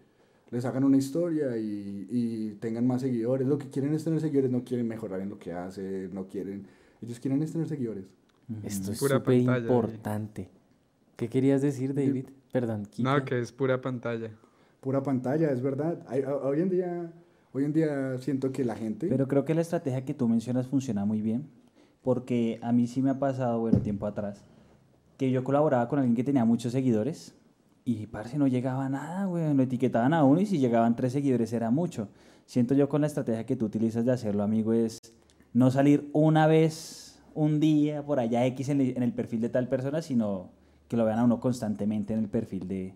[0.49, 3.47] les hagan una historia y, y tengan más seguidores.
[3.47, 6.65] Lo que quieren es tener seguidores, no quieren mejorar en lo que hacen, no quieren,
[7.01, 8.05] ellos quieren es tener seguidores.
[8.63, 10.49] Esto es súper importante.
[11.15, 12.25] ¿Qué querías decir, David?
[12.51, 13.03] Perdón, Kike.
[13.03, 14.31] No, que es pura pantalla.
[14.81, 15.99] Pura pantalla, es verdad.
[16.07, 17.11] Hay- hoy en día,
[17.53, 19.07] hoy en día siento que la gente...
[19.07, 21.47] Pero creo que la estrategia que tú mencionas funciona muy bien,
[22.01, 24.43] porque a mí sí me ha pasado, bueno, tiempo atrás,
[25.17, 27.35] que yo colaboraba con alguien que tenía muchos seguidores
[27.85, 31.13] y, parce, no llegaba a nada, güey, lo etiquetaban a uno y si llegaban tres
[31.13, 32.09] seguidores era mucho.
[32.45, 34.99] Siento yo con la estrategia que tú utilizas de hacerlo, amigo, es
[35.53, 40.01] no salir una vez, un día, por allá X en el perfil de tal persona,
[40.01, 40.49] sino
[40.91, 42.93] que lo vean a uno constantemente en el perfil de,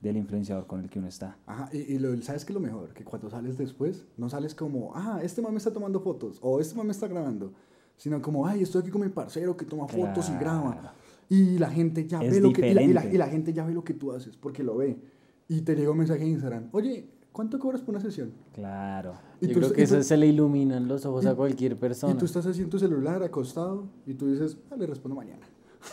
[0.00, 1.36] del influenciador con el que uno está.
[1.46, 2.92] Ajá, y, y lo, ¿sabes qué es lo mejor?
[2.92, 6.58] Que cuando sales después, no sales como, ah, este man me está tomando fotos, o
[6.58, 7.52] este man me está grabando,
[7.96, 10.72] sino como, ay, estoy aquí con mi parcero que toma fotos y graba.
[10.72, 10.90] Claro.
[11.28, 13.14] Y la gente ya Es ve lo que, y la, y la- diferente.
[13.14, 14.98] y la gente ya ve lo que tú haces, porque lo ve.
[15.46, 18.32] Y te llega un mensaje en Instagram, oye, ¿cuánto cobras por una sesión?
[18.52, 19.14] Claro.
[19.40, 21.78] Y Yo tú creo que y tú- eso se le iluminan los ojos a cualquier
[21.78, 22.12] persona.
[22.12, 25.46] Y tú estás así en tu celular, acostado, y tú dices, ah, le respondo mañana.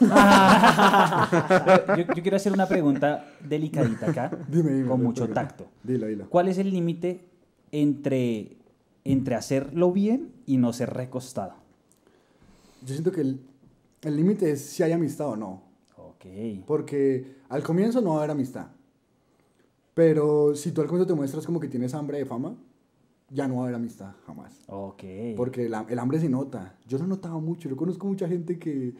[1.97, 4.87] yo, yo quiero hacer una pregunta delicadita acá, Dime, dime.
[4.87, 5.67] con mucho tacto.
[5.83, 6.29] Dilo, dilo.
[6.29, 7.25] ¿Cuál es el límite
[7.71, 8.57] entre,
[9.03, 11.53] entre hacerlo bien y no ser recostado?
[12.81, 13.39] Yo siento que el
[14.03, 15.63] límite es si hay amistad o no.
[15.97, 16.25] Ok.
[16.65, 18.67] Porque al comienzo no va a haber amistad.
[19.93, 22.55] Pero si tú al comienzo te muestras como que tienes hambre de fama,
[23.29, 24.63] ya no va a haber amistad, jamás.
[24.67, 25.03] Ok.
[25.35, 26.75] Porque el, el hambre se nota.
[26.87, 27.67] Yo lo he notado mucho.
[27.67, 28.93] Yo conozco mucha gente que,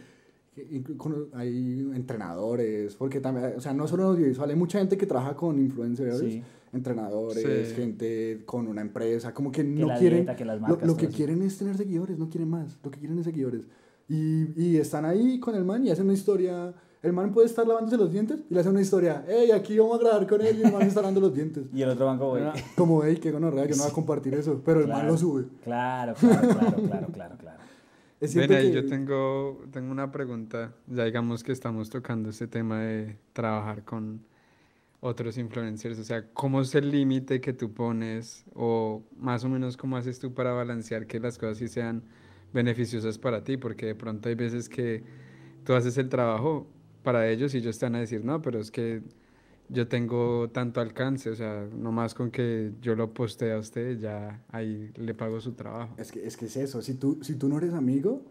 [1.33, 5.35] hay entrenadores, porque también, o sea, no solo en audiovisual, hay mucha gente que trabaja
[5.35, 6.41] con influencers, Sí.
[6.73, 7.75] entrenadores, Sí.
[7.75, 10.93] gente con una empresa, como que, Que no quieren, dieta, que las lo- marcas, lo,
[10.95, 13.67] todo que quieren es tener seguidores, no quieren más, lo que quieren es seguidores.
[14.09, 17.67] Y, y están ahí con el man y hacen una historia, el man puede estar
[17.67, 20.57] lavándose los dientes y le hacen una historia, hey, aquí vamos a grabar con él
[20.59, 21.65] y el man está lavando los dientes.
[21.73, 22.43] Y el otro banco, güey.
[22.75, 25.45] Como, hey, qué gonorrea, yo no voy a compartir eso, pero el man lo sube.
[25.63, 27.57] Claro, claro, claro, claro, claro, claro.
[28.19, 30.73] Ven ahí, que- yo tengo, tengo una pregunta.
[30.87, 34.25] Ya digamos que estamos tocando este tema de trabajar con
[35.01, 35.99] otros influencers.
[35.99, 38.45] O sea, ¿cómo es el límite que tú pones?
[38.55, 42.03] O más o menos, ¿cómo haces tú para balancear que las cosas sí sean
[42.53, 43.57] beneficiosas para ti?
[43.57, 45.03] Porque de pronto hay veces que
[45.65, 46.67] tú haces el trabajo
[47.03, 49.01] para ellos y ellos te van a decir, no, pero es que
[49.69, 51.29] yo tengo tanto alcance.
[51.29, 55.53] O sea, nomás con que yo lo postee a usted, ya ahí le pago su
[55.53, 55.93] trabajo.
[55.97, 58.21] Es que, es que es eso, si tú, si tú no eres amigo,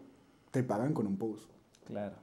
[0.51, 1.49] te pagan con un post.
[1.85, 2.15] Claro.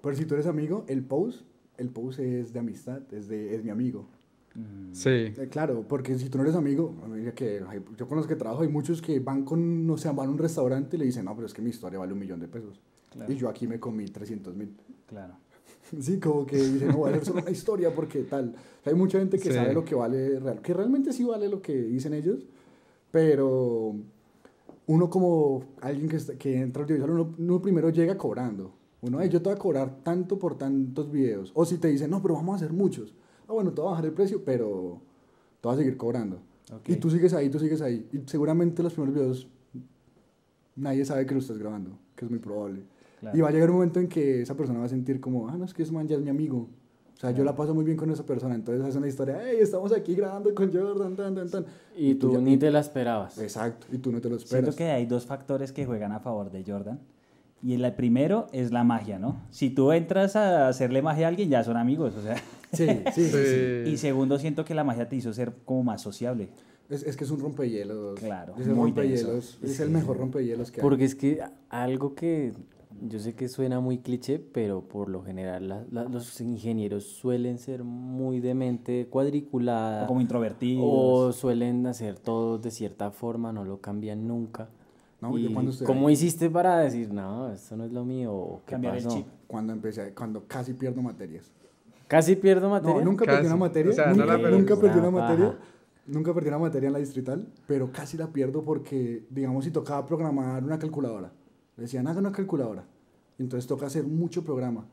[0.00, 1.42] Pero si tú eres amigo, el post,
[1.78, 4.06] el post es de amistad, es, de, es mi amigo.
[4.54, 5.08] Mm, Sí.
[5.08, 8.36] Eh, claro, porque si tú no eres amigo, mira que hay- yo con los que
[8.36, 11.24] trabajo hay muchos que van con, no sé, van a un restaurante y le dicen,
[11.24, 12.80] no, pero es que mi historia vale un millón de pesos.
[13.10, 13.32] Claro.
[13.32, 14.76] Y yo aquí me comí 300 mil.
[15.06, 15.34] Claro.
[16.00, 18.50] Sí, como que dicen, no, hacer solo una historia porque tal.
[18.80, 19.54] O sea, hay mucha gente que Sí.
[19.54, 22.46] sabe lo que vale, real, que realmente sí vale lo que dicen ellos,
[23.10, 23.94] pero
[24.86, 28.72] uno como alguien que, que entra al audiovisual, uno, uno primero llega cobrando.
[29.02, 31.50] Uno, "Ay, yo te voy a cobrar tanto por tantos videos.
[31.54, 33.12] O si te dicen, no, pero vamos a hacer muchos.
[33.48, 35.00] Ah, bueno, te voy a bajar el precio, pero
[35.60, 36.40] te vas a seguir cobrando.
[36.86, 38.08] Y tú sigues ahí, tú sigues ahí.
[38.12, 39.48] Y seguramente los primeros videos
[40.76, 42.82] nadie sabe que lo estás grabando, que es muy probable.
[43.22, 43.38] Claro.
[43.38, 45.56] Y va a llegar un momento en que esa persona va a sentir como, ah,
[45.56, 46.68] no, es que ese man ya es mi amigo.
[47.16, 48.56] O sea, yo la paso muy bien con esa persona.
[48.56, 51.64] Entonces hace una historia, hey, estamos aquí grabando con Jordan, tan, tan, tan.
[51.96, 53.38] Y tú ya- ni te la esperabas.
[53.38, 54.74] Exacto, y tú no te lo Siento esperas.
[54.76, 56.98] que hay dos factores que juegan a favor de Jordan.
[57.62, 59.40] Y el primero es la magia, ¿no?
[59.50, 62.34] Si tú entras a hacerle magia a alguien, ya son amigos, o sea.
[62.72, 63.28] Sí, sí, sí.
[63.30, 63.84] sí.
[63.84, 63.90] Sí.
[63.92, 66.48] Y segundo, siento que la magia te hizo ser como más sociable.
[66.88, 68.18] Es, es que es un rompehielos.
[68.18, 69.58] Claro, Es el muy rompehielos.
[69.62, 70.82] Es el mejor rompehielos que hay.
[70.82, 72.52] Porque es que algo que
[73.08, 77.58] yo sé que suena muy cliché, pero por lo general la- la- los ingenieros suelen
[77.58, 80.84] ser muy de mente cuadriculada O como introvertidos.
[80.86, 84.68] o suelen hacer todo de cierta forma, no lo cambian nunca.
[85.20, 88.04] No, yo Y cuando estoy ¿Cómo ahí- hiciste para decir, no, esto no es lo
[88.04, 88.60] mío?
[88.66, 89.26] ¿Qué Cambiar el pasó?" chip.
[89.46, 91.50] Cuando empecé, cuando casi pierdo materias.
[92.08, 92.98] Casi pierdo materia.
[92.98, 93.36] No, nunca Casi.
[93.36, 93.90] perdí una materia.
[93.90, 94.58] O sea, no nunca, la perdí.
[94.58, 95.58] nunca perdí una Una materia.
[96.06, 100.04] Nunca perdí una materia en la distrital, pero casi la pierdo porque, digamos, si tocaba
[100.04, 101.30] programar una calculadora.
[101.76, 102.84] Le decían, haga una calculadora.
[103.42, 104.86] Y entonces toca hacer mucho programa.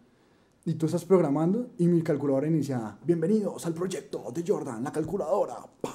[0.65, 5.57] Y tú estás programando y mi calculadora inicia, bienvenidos al proyecto de Jordan, la calculadora.
[5.79, 5.93] ¡Pa!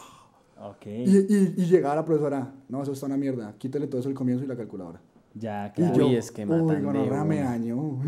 [0.70, 0.86] Ok.
[0.86, 4.14] Y, y, y llegaba la profesora, no, eso está una mierda, quítale todo eso el
[4.14, 5.00] comienzo y la calculadora.
[5.36, 5.96] Ya, Y claro.
[5.96, 7.76] yo, Uy, es que matan uy, de gonorrea, me dañó.
[7.76, 8.00] O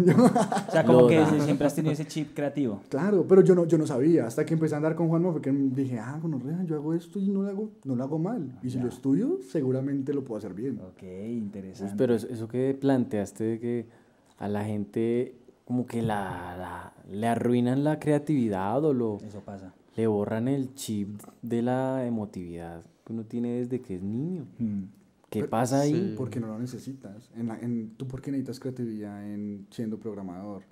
[0.70, 1.40] sea, como Lo que da.
[1.40, 2.82] siempre has tenido ese chip creativo.
[2.88, 4.28] Claro, pero yo no, yo no sabía.
[4.28, 7.18] Hasta que empecé a andar con Juanma fue que dije, ah, gonorrea, yo hago esto
[7.18, 8.56] y no lo hago, no lo hago mal.
[8.62, 8.84] Y si Ya.
[8.84, 10.78] lo estudio, seguramente lo puedo hacer bien.
[10.78, 11.94] Ok, Pues, interesante.
[11.98, 14.05] pero eso, eso que planteaste de que
[14.38, 19.72] a la gente como que la, la- le arruinan la creatividad o lo, Eso pasa.
[19.96, 24.46] le borran el chip de la emotividad que uno tiene desde que es niño.
[24.58, 24.82] Mm.
[25.30, 25.92] ¿Qué Pero- pasa ahí?
[25.92, 26.14] sí.
[26.16, 27.30] Porque no lo necesitas.
[27.36, 30.62] En la- en, ¿Tú por qué necesitas creatividad en siendo programador?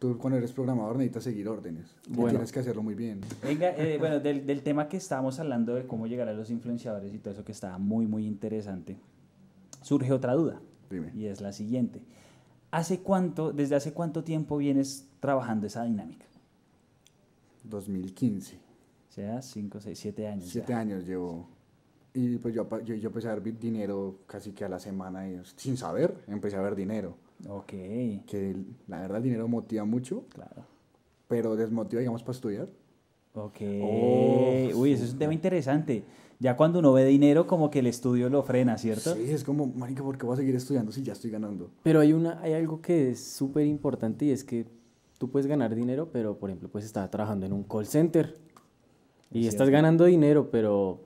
[0.00, 1.94] Tú cuando eres programador necesitas seguir órdenes.
[2.08, 2.30] Y Bueno.
[2.30, 3.20] tienes que hacerlo muy bien.
[3.42, 7.12] Venga, eh, bueno, del, del tema que estábamos hablando de cómo llegar a los influenciadores
[7.14, 8.96] y todo eso que estaba muy, muy interesante,
[9.82, 10.60] surge otra duda.
[10.90, 11.12] Dime.
[11.14, 12.00] Y es la siguiente.
[12.70, 16.26] ¿Hace cuánto, desde hace cuánto tiempo vienes trabajando esa dinámica?
[17.64, 18.56] 2015.
[18.56, 20.44] O sea, 5, 6, 7 años.
[20.46, 20.50] ya.
[20.52, 21.48] Siete años llevo.
[22.14, 25.28] Y pues yo, yo, yo empecé a ver dinero casi que a la semana.
[25.28, 27.14] y sin saber, empecé a ver dinero.
[27.48, 27.68] Ok,
[28.26, 28.54] Que
[28.88, 30.64] la verdad el dinero motiva mucho, claro.
[31.26, 32.68] pero desmotiva, digamos, para estudiar.
[33.34, 33.60] Ok.
[33.82, 36.04] Oh, Uy, eso es un tema interesante.
[36.42, 39.14] Ya cuando uno ve dinero, como que el estudio lo frena, ¿cierto?
[39.14, 41.70] Sí, es como, marica, ¿por qué voy a seguir estudiando si ya estoy ganando?
[41.82, 44.66] Pero hay, una, hay algo que es súper importante y es que
[45.18, 48.38] tú puedes ganar dinero, pero por ejemplo, puedes estar trabajando en un call center
[49.30, 49.72] y Es estás cierto.
[49.72, 51.00] ganando dinero, pero,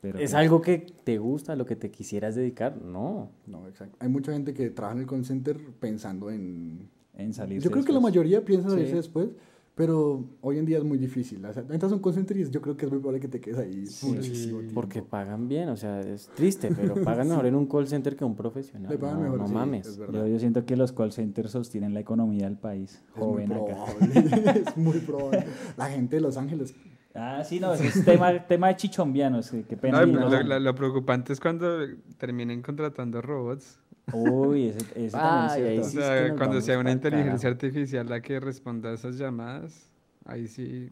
[0.00, 2.80] Pero ¿es que- algo que te gusta, lo que te quisieras dedicar?
[2.80, 3.28] No.
[3.46, 3.96] No, exacto.
[4.00, 6.88] Hay mucha gente que trabaja en el call center pensando en...
[7.14, 7.60] en salir.
[7.60, 8.96] Yo creo que la mayoría piensa salirse Sí.
[8.96, 9.28] después,
[9.74, 11.42] pero hoy en día es muy difícil.
[11.44, 13.28] O sea, entras a un call center y yo creo que es muy probable que
[13.28, 14.74] te quedes ahí muchísimo tiempo.
[14.74, 18.24] Porque pagan bien, o sea, es triste, pero pagan mejor en un call center que
[18.24, 18.90] un profesional.
[18.90, 19.86] Le pagan no, mejor, no sí, mames.
[19.86, 23.02] es Yo, yo siento que los call centers sostienen la economía del país.
[23.14, 23.64] Es muy Joven acá.
[23.64, 24.62] probable.
[24.66, 25.44] es muy probable.
[25.78, 26.74] La gente de Los Ángeles.
[27.14, 29.50] Ah, sí, no, es tema, tema de chichombianos.
[29.50, 30.04] que- Qué pena.
[30.06, 31.78] No- lo, lo- lo preocupante es cuando
[32.18, 33.80] terminen contratando robots.
[34.12, 36.00] Uy, ese, ese Ay, también es O sí cierto.
[36.12, 37.66] es sea, que cuando sea una inteligencia carajo.
[37.66, 39.88] artificial la que responda a esas llamadas,
[40.24, 40.90] ahí sí,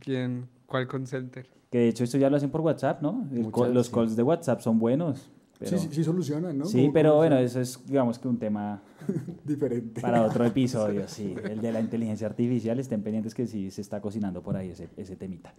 [0.00, 0.48] ¿quién?
[0.66, 1.46] ¿Cuál call center?
[1.70, 3.12] Que de hecho esto ya lo hacen por WhatsApp, ¿no?
[3.12, 3.92] Muchas, call- los sí.
[3.92, 5.30] calls de WhatsApp son buenos.
[5.58, 6.64] Pero, Sí, sí, sí solucionan, ¿no?
[6.66, 8.80] sí, pero bueno, eso es, digamos que un tema
[9.44, 10.00] Diferente.
[10.00, 11.34] para otro episodio, sí.
[11.50, 14.88] El de la inteligencia artificial, estén pendientes que sí se está cocinando por ahí ese,
[14.96, 15.52] ese temita.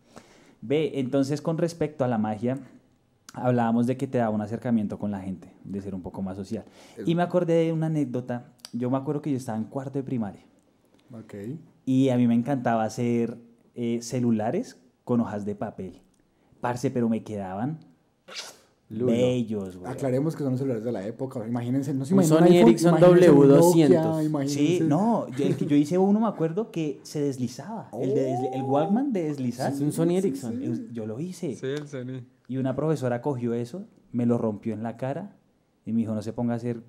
[0.62, 2.58] Ve, entonces con respecto a la magia,
[3.34, 6.36] hablábamos de que te daba un acercamiento con la gente, de ser un poco más
[6.38, 6.66] social.
[7.06, 8.52] Y me acordé de una anécdota.
[8.74, 10.42] Yo me acuerdo que yo estaba en cuarto de primaria
[11.12, 11.34] Ok.
[11.86, 13.38] y a mí me encantaba hacer
[13.76, 16.02] eh, celulares con hojas de papel.
[16.62, 17.80] Parce, pero me quedaban
[18.90, 19.08] Lulo.
[19.12, 19.92] bellos, güey.
[19.92, 21.48] Aclaremos que son los celulares de la época.
[21.48, 24.30] Imagínense, no se Un imaginan Sony Ericsson imagínense un W200.
[24.32, 27.90] Nokia, Sí, no, yo, el que yo hice uno, me acuerdo que se deslizaba.
[27.94, 29.72] El, de desli- el Walkman de deslizar.
[29.72, 30.90] Es un Sony Ericsson.
[30.92, 31.56] Yo lo hice.
[31.56, 32.22] Sí, el Sony.
[32.50, 35.38] Y una profesora cogió eso, me lo rompió en la cara
[35.86, 36.82] y me dijo, no se ponga a hacer...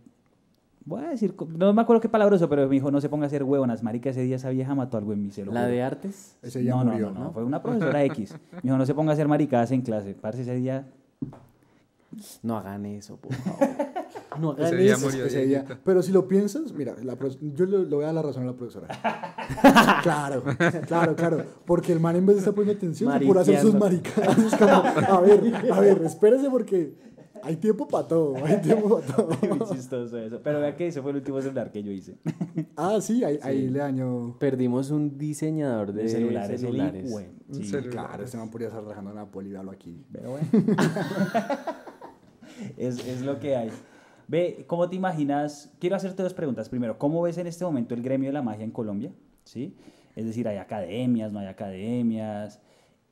[0.86, 3.24] Voy a decir, no me acuerdo qué palabra usó, pero me dijo, no se ponga
[3.24, 3.82] a hacer huevonas.
[3.82, 6.38] Marica, ese día esa vieja mató algo en se lo La de artes.
[6.40, 7.24] Ese ya no, no, murió, no, ¿no?
[7.26, 8.34] no, fue una profesora X.
[8.52, 10.14] Me dijo, no se ponga a hacer maricadas en clase.
[10.14, 10.88] Parce, ese día...
[12.42, 13.68] No hagan eso, por favor.
[14.40, 15.06] No hagan Ese día eso.
[15.06, 15.64] murió Ese día-.
[15.84, 18.42] Pero si lo piensas, mira, la pro- yo le, le voy a dar la razón
[18.44, 18.88] a la profesora.
[20.02, 20.42] claro,
[20.86, 21.44] claro, claro.
[21.64, 24.38] Porque el man en vez de estar poniendo atención, a hacer sus maricadas.
[24.38, 26.94] Es como, a ver, a ver, espérese porque
[27.42, 29.28] hay tiempo para todo, hay tiempo para todo.
[29.48, 30.40] Muy chistoso eso.
[30.42, 32.18] Pero vea que ese fue el último celular que yo hice.
[32.76, 34.36] Ah, sí, ahí, ahí le daño.
[34.38, 36.60] Perdimos un diseñador de De celulares.
[36.60, 37.10] celulares.
[37.48, 37.64] Un sí.
[37.64, 37.90] celular.
[37.90, 40.04] Claro, este man podría estar trabajando en la aquí.
[40.12, 40.46] Pero bueno.
[42.76, 43.70] Es, es lo que hay.
[44.28, 45.72] Ve, ¿cómo te imaginas?
[45.80, 46.68] Quiero hacerte dos preguntas.
[46.68, 49.12] Primero, ¿cómo ves en este momento el gremio de la magia en Colombia?
[49.44, 49.76] ¿Sí?
[50.14, 52.60] Es decir, ¿hay academias, no hay academias?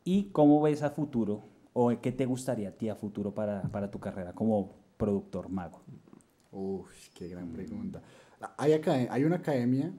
[0.04, 1.42] ¿Y cómo ves a futuro?
[1.72, 5.82] ¿O qué te gustaría a ti a futuro para, para tu carrera como productor mago?
[6.52, 8.00] Uf, qué gran pregunta.
[8.56, 9.92] Hay, hay una academia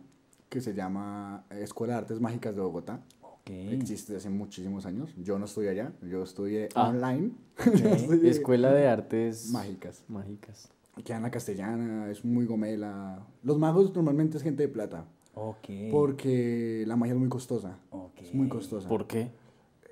[0.50, 3.02] que se llama Escuela de Artes Mágicas de Bogotá.
[3.50, 3.74] Ok.
[3.74, 5.10] Existe hace muchísimos años.
[5.18, 6.90] Yo no estudié allá, yo estudié Ah.
[6.90, 7.32] online.
[7.84, 10.04] Yo estudié Escuela de artes Mágicas.
[10.08, 10.70] mágicas.
[11.04, 13.26] Queda en la castellana, es muy gomela.
[13.44, 15.68] Los magos normalmente es gente de plata, Ok.
[15.92, 17.80] porque la magia es muy costosa.
[17.90, 18.20] Ok.
[18.22, 18.88] Es muy costosa.
[18.88, 19.32] ¿Por qué?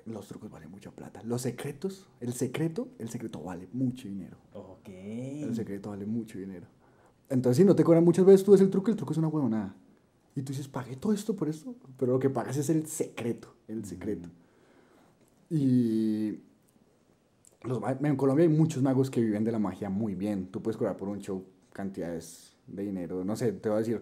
[0.06, 1.22] Los trucos valen mucha plata.
[1.24, 4.36] Los secretos, el secreto, el secreto vale mucho dinero.
[4.54, 4.88] Ok.
[4.88, 6.66] El secreto vale mucho dinero.
[7.30, 9.28] Entonces, si no te cobran muchas veces, tú ves el truco, el truco es una
[9.28, 9.74] huevonada.
[10.38, 11.74] Y tú dices, pagué todo esto por esto.
[11.98, 14.28] Pero lo que pagas es el secreto, el secreto.
[15.50, 16.38] Y
[17.64, 20.46] los en Colombia hay muchos magos que viven de la magia muy bien.
[20.46, 23.24] Tú puedes cobrar por un show cantidades de dinero.
[23.24, 24.00] No sé, te voy a decir,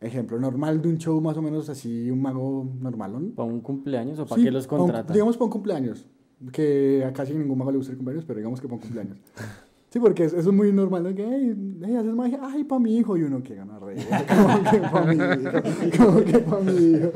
[0.00, 3.32] ejemplo normal de un show más o menos así, un mago normalón.
[3.36, 5.12] ¿Para un cumpleaños o para Sí, qué los un- contratan?
[5.12, 6.06] digamos para un cumpleaños.
[6.52, 9.18] Que a casi ningún mago le gusta el cumpleaños, pero digamos que para un cumpleaños.
[9.90, 11.14] Sí, porque es- eso es muy normal, ¿no?
[11.14, 13.96] Que, hey, hey, haces magia, ay, para mi hijo, y uno que gana re,
[14.28, 17.10] como que para mi hijo, como que para mi hijo.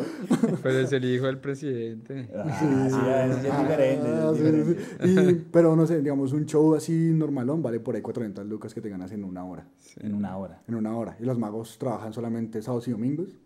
[0.63, 2.31] Pero es el hijo del presidente.
[2.35, 4.09] Ah, sí, a veces es diferente.
[4.09, 4.81] Ah, es sí, diferente.
[5.03, 5.31] sí.
[5.43, 8.81] Y- pero no sé, digamos, un show así normalón vale por ahí 400 lucas que
[8.81, 9.67] te ganas en una hora.
[10.01, 10.63] En una hora.
[10.67, 11.17] En una hora.
[11.21, 13.37] Y los magos trabajan solamente sábados y domingos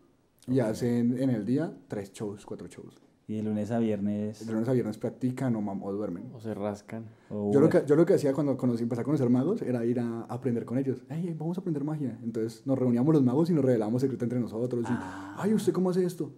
[0.47, 3.03] y hacen en el día tres shows, cuatro shows.
[3.29, 4.47] Y de lunes a viernes.
[4.47, 6.31] De lunes a viernes practican o, o duermen.
[6.33, 7.07] O se rascan.
[7.29, 9.85] o Yo lo, que, yo lo que hacía cuando conocí, empecé a conocer magos era
[9.85, 11.03] ir a aprender con ellos.
[11.09, 12.17] Hey, vamos a aprender magia.
[12.23, 14.85] Entonces nos reuníamos los magos y nos revelábamos secretos entre nosotros.
[14.89, 14.93] Y,
[15.39, 16.31] Ay, ¿usted cómo hace esto?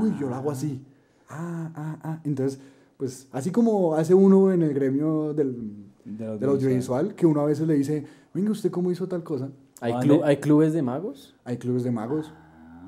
[0.00, 0.84] Uy, yo lo hago así.
[1.28, 2.20] Ah, ah, ah.
[2.24, 2.58] Entonces,
[2.96, 5.54] pues así como hace uno en el gremio del,
[6.04, 9.50] Del del audiovisual, que uno a veces le dice, venga, ¿usted cómo hizo tal cosa?
[9.80, 10.08] ¿Hay, ¿Dónde?
[10.08, 11.36] clu- ¿Hay clubes de magos?
[11.44, 12.32] Hay clubes de magos.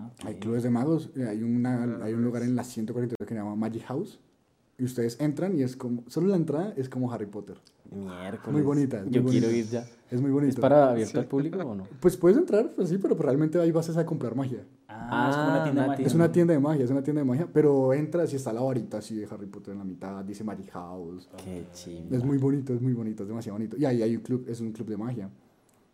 [0.05, 0.27] Ah, ok.
[0.27, 1.11] Hay clubes de magos.
[1.17, 4.21] eh, Hay, una, hay un lugar en la 142 que se llama Magic House.
[4.77, 7.57] y ustedes entran y es como, solo la entrada es como Harry Potter.
[7.93, 8.53] Miércoles.
[8.53, 9.57] Muy bonita, muy Yo quiero bonita.
[9.57, 9.87] ir ya.
[10.11, 10.55] Es muy bonito.
[10.55, 11.87] ¿Es para abierto al público o no?
[12.01, 14.64] Pues puedes entrar, pues sí, pero realmente ahí vas a comprar magia.
[14.88, 16.07] Ah, es como una Ah, tienda de una magia.
[16.07, 18.62] Es una tienda de magia, es una tienda de magia, pero entras y está la
[18.62, 21.29] varita así de Harry Potter en la mitad, dice Magic House.
[21.45, 22.17] Qué chimba.
[22.17, 23.77] Es muy bonito, es muy bonito, es demasiado bonito.
[23.77, 25.31] Y ahí hay un club, es un club de magia.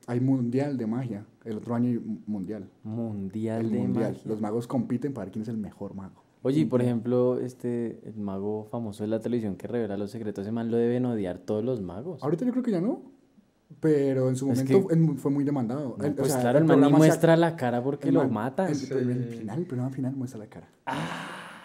[0.06, 1.24] Hay mundial de magia.
[1.44, 2.68] El otro año hay un mundial.
[2.84, 4.12] Mundial El de mundial.
[4.12, 4.22] magia.
[4.28, 6.22] Los magos compiten para ver quién es el mejor mago.
[6.42, 10.42] Oye, y por ejemplo, este, el mago famoso de la televisión que revela los secretos,
[10.42, 12.22] ese man lo deben odiar todos los magos.
[12.22, 13.02] Ahorita yo creo que ya no,
[13.78, 15.96] pero en su Es momento que- fue muy demandado.
[15.98, 18.08] No, El- o pues sea, claro, el man ni programa se- muestra la cara porque
[18.08, 18.70] el lo man- matan.
[18.72, 20.68] El, el- el final, el programa final muestra la cara.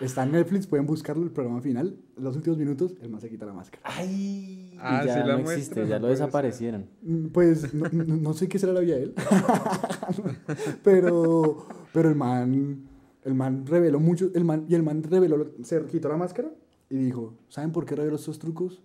[0.02, 1.98] Está en Netflix, pueden buscarlo, el programa final.
[2.18, 3.82] Los últimos minutos, el man se quita la máscara.
[3.86, 4.78] Ay.
[4.82, 6.18] Ah, ya sí la no muestra, existe, no ya lo ser.
[6.18, 6.86] desaparecieron.
[7.02, 9.14] Mm, Pues no, no- no sé qué será la vida de él.
[10.84, 12.88] pero, pero el man,
[13.24, 16.50] el man reveló mucho, el man, y el man reveló, se quitó la máscara
[16.90, 18.82] y dijo, ¿saben por qué reveló estos trucos?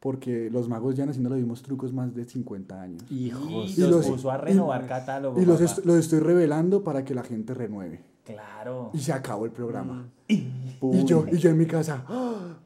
[0.00, 3.02] Porque los magos ya haciendo los mismos trucos más de 50 años.
[3.10, 3.76] Hijos.
[3.76, 5.40] Y Y los, los- puso a renovar catálogo.
[5.40, 5.72] Y los, papá.
[5.72, 8.02] est- los estoy revelando para que la gente renueve.
[8.32, 8.90] Claro.
[8.92, 10.08] Y se acabó el programa.
[10.28, 10.98] Uy.
[10.98, 12.58] Y yo, y yo en mi casa, ¡ah!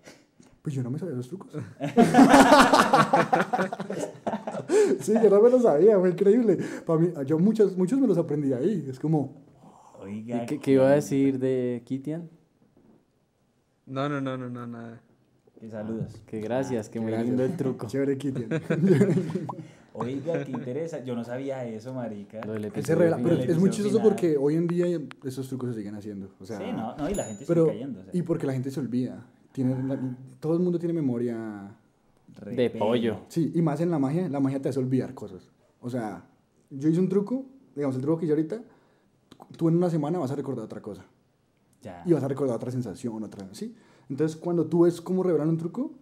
[0.60, 1.50] pues yo no me sabía los trucos.
[5.00, 6.58] sí, yo no me los sabía, fue increíble.
[6.86, 8.86] Para mí, yo muchos, muchos me los aprendí ahí.
[8.88, 9.42] Es como,
[10.00, 10.42] Oiga.
[10.42, 12.28] ¿Y qué, qué iba a decir de Kitian?
[13.86, 15.00] No, no, no, no, no, nada.
[15.60, 16.20] Que saludos.
[16.26, 17.28] Que gracias, que muy Gracias.
[17.28, 17.86] lindo el truco.
[17.88, 18.50] chévere Kitian.
[19.94, 21.04] Oiga, qué interesa.
[21.04, 22.40] Yo no sabía eso, marica.
[22.46, 23.38] Lo del episodio revela, final.
[23.38, 24.08] pero es muy chistoso final.
[24.08, 24.86] porque hoy en día
[25.24, 26.30] esos trucos se siguen haciendo.
[26.40, 28.00] O sea, sí, no, no, y la gente pero, sigue cayendo.
[28.00, 29.26] o sea, y porque la gente se olvida.
[29.52, 30.00] Tiene, la-
[30.40, 31.74] todo el mundo tiene memoria
[32.46, 32.86] De pelo.
[32.86, 33.16] pollo.
[33.28, 35.50] Sí, y más en la magia, la magia te hace olvidar cosas.
[35.80, 36.24] O sea,
[36.70, 38.62] yo hice un truco, digamos, el truco que yo ahorita,
[39.58, 41.04] tú en una semana vas a recordar otra cosa.
[41.82, 42.02] Ya.
[42.06, 43.74] Y vas a recordar otra sensación, otra, ¿sí?
[44.08, 45.92] Entonces, cuando tú ves cómo revelan un truco,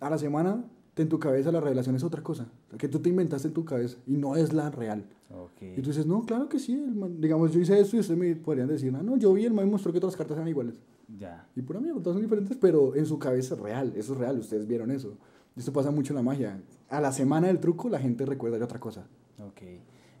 [0.00, 0.64] a la semana,
[1.02, 2.46] en tu cabeza la revelación es otra cosa.
[2.78, 5.04] Que tú te inventaste en tu cabeza y no es la real.
[5.30, 5.62] Ok.
[5.76, 6.72] Y tú dices, no, claro que sí.
[6.74, 9.44] el man- digamos, yo hice esto y ustedes me podrían decir, ah, no, yo vi,
[9.44, 10.74] el man mostró que todas las cartas eran iguales.
[11.18, 11.46] Ya.
[11.56, 14.38] Y pura mierda, todas son diferentes, pero en su cabeza es real, eso es real,
[14.38, 15.16] ustedes vieron eso.
[15.56, 16.60] Y esto pasa mucho en la magia.
[16.88, 19.06] A la semana del truco la gente recuerda de otra cosa.
[19.40, 19.62] Ok.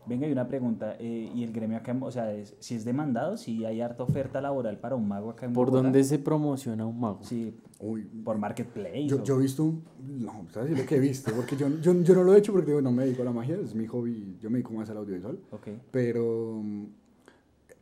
[0.08, 0.96] Venga, y una pregunta.
[0.98, 4.02] eh, ¿Y el gremio acá, en- o sea, es- si es demandado, si hay harta
[4.02, 5.82] oferta laboral para un mago acá en ¿Por Bogotá?
[5.84, 7.18] dónde se promociona un mago?
[7.22, 9.06] Sí, Uy, por Marketplace.
[9.06, 9.82] yo, o- yo he visto, un-
[10.18, 11.30] no, ¿sabes lo que he visto?
[11.34, 13.32] Porque yo, yo, yo no lo he hecho porque digo, no me dedico a la
[13.32, 15.38] magia, es mi hobby, yo me dedico más al audiovisual.
[15.52, 15.68] Ok.
[15.90, 16.84] Pero mm,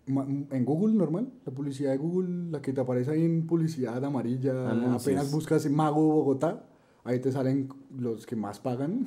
[0.09, 4.05] ma- en Google normal, la publicidad de Google, la que te aparece ahí en publicidad
[4.05, 5.03] amarilla, Anuncios.
[5.03, 6.65] apenas buscas Mago Bogotá,
[7.05, 9.07] ahí te salen los que más pagan.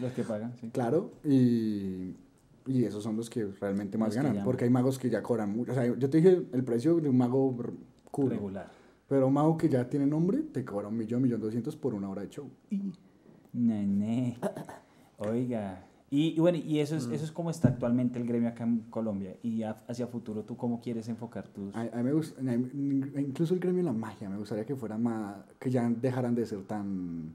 [0.00, 0.70] Los que pagan, sí.
[0.70, 2.16] Claro, y,
[2.66, 5.50] y esos son los que realmente más Los ganan, porque hay magos que ya cobran
[5.56, 5.72] mucho.
[5.72, 7.56] O sea, yo te dije el precio de un mago
[8.10, 8.70] culo, Regular.
[9.08, 12.08] pero un mago que ya tiene nombre te cobra un millón, millón doscientos por una
[12.08, 12.48] hora de show.
[13.52, 14.38] Nene.
[15.18, 15.86] Oiga.
[16.10, 18.80] Y, y bueno, y eso es, eso es como está actualmente el gremio acá en
[18.90, 19.34] Colombia.
[19.42, 21.74] Y a- hacia futuro, ¿tú cómo quieres enfocar tus...?
[21.74, 25.02] A, a mí me gusta, incluso el gremio de la magia, me gustaría que fueran
[25.02, 27.34] más, que ya dejaran de ser tan,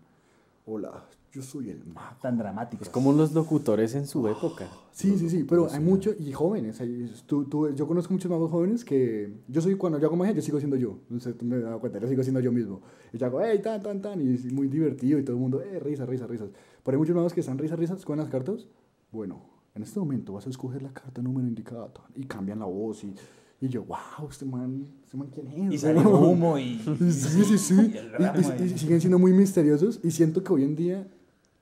[0.70, 2.18] hola, yo soy el mago.
[2.22, 2.88] tan dramáticos?
[2.88, 4.68] Es como los locutores en su época.
[4.98, 8.50] Sí, sí, sí, pero hay muchos, y jóvenes, hay- tú, tú- yo conozco muchos magos
[8.50, 11.46] jóvenes que, yo soy, cuando yo hago magia, yo sigo siendo yo, no sé, tú
[11.46, 12.82] me he dado cuenta, yo sigo siendo yo mismo,
[13.14, 15.62] y yo hago, hey, tan, tan, tan, y es muy divertido, y todo el mundo,
[15.62, 16.50] eh, risas, risas, risas,
[16.84, 18.68] pero hay muchos magos que están risas, risas con las cartas,
[19.12, 19.40] bueno,
[19.76, 23.14] en este momento vas a escoger la carta número indicada, y cambian la voz, y,
[23.60, 25.74] y yo, wow, este man, este man, ¿quién es?
[25.74, 26.78] Y sale humo y...
[27.12, 27.74] Sí, sí, sí.
[27.94, 30.64] y el Y, ramo y- y y- siguen siendo muy misteriosos y siento que hoy
[30.64, 31.08] en día